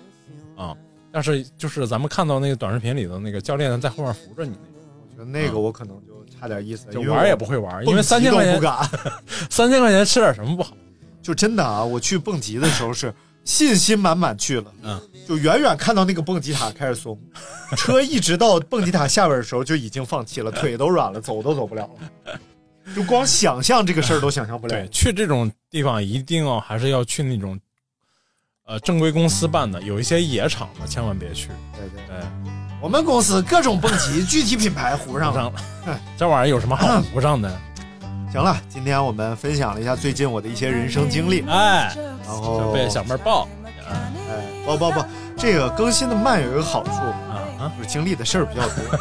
[0.57, 0.75] 啊，
[1.11, 8.77] 但是就是咱们看到那个短视频里的那个教练在后面扶着你那种，我觉得那个我可能就差点意思，就玩也不会玩，因为三千块钱不敢。
[9.49, 10.77] 三千块钱吃点什么不好？
[11.23, 13.15] 就真的啊，我去蹦极的时候是
[13.45, 17.19] 信心满满去了，嗯，就远远看到那个蹦极塔开始松，
[17.77, 21.89] 车一直到蹦极塔下边的时候就已经放弃了， 腿都软了，走都走不了
[22.25, 22.41] 了，
[22.95, 24.89] 就光想象这个事儿都想象不了对，。
[24.89, 27.59] 去这种地方一定要还是要去那种，
[28.67, 31.49] 呃，正规公司办的，有一些野场的千万别去。
[31.75, 32.27] 对对，对，
[32.81, 35.35] 我们公司各种蹦极，具体品牌糊上了。
[35.35, 37.61] 上了， 这玩意儿有什么好糊上的？
[38.35, 41.95] 行了，今天我们分享了一下最近我的一些人生经历，哎，
[42.27, 43.47] 然后被小妹儿抱。
[43.89, 44.11] 哎，
[44.67, 45.05] 不不不，
[45.37, 48.99] 这个更新的慢有一个好处，啊啊，就是经历的事儿比较多，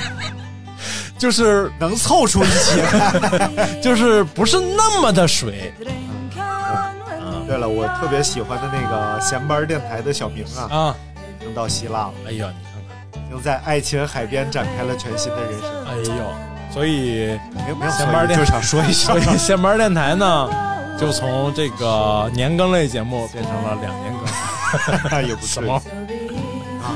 [1.20, 3.76] 就是能凑出一期来。
[3.84, 5.70] 就是不是那么的水。
[7.46, 10.96] 对了，我特别喜欢的那个闲班电台的小明啊，啊！
[11.38, 12.72] 已经到希腊了，哎呀，你看
[13.12, 15.84] 看，已经在爱琴海边展开了全新的人生。
[15.84, 19.12] 哎呦，所以没有没有，闲班电就想说一下。
[19.18, 20.48] 所，以闲班电台呢，
[20.98, 24.12] 就从这个年更类节目变成了两年
[25.10, 25.74] 更， 也不是 什么？
[26.82, 26.94] 啊，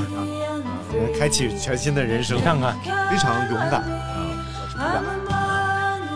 [0.93, 2.37] 呃开启全新的人生。
[2.37, 2.75] 你，看看，
[3.09, 3.81] 非常勇敢。
[3.81, 4.29] 啊，
[4.61, 5.52] 我是不敢。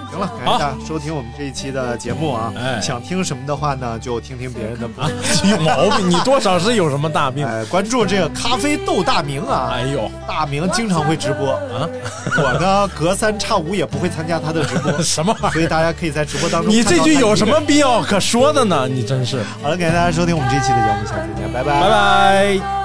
[0.10, 2.52] 行了，感谢大家收听我们这一期的节目啊。
[2.58, 4.88] 哎想听什么的话呢，就听听别人的。
[5.02, 5.10] 啊，
[5.50, 7.46] 有毛病，你多少是有什么大病？
[7.46, 11.88] 哎，关注这个咖啡豆大明啊，哎呦大明经常会直播，啊，
[12.38, 16.72] 我呢隔三差五也不会参加他的直播， 什么玩意所以大家可以在直播当中。
[16.72, 17.60] 你这句有什么？
[17.68, 18.88] 必要可说的呢？
[18.88, 22.77] 你真是，好了，感谢大家收听我们这一期的节目，下次见，拜拜，拜拜。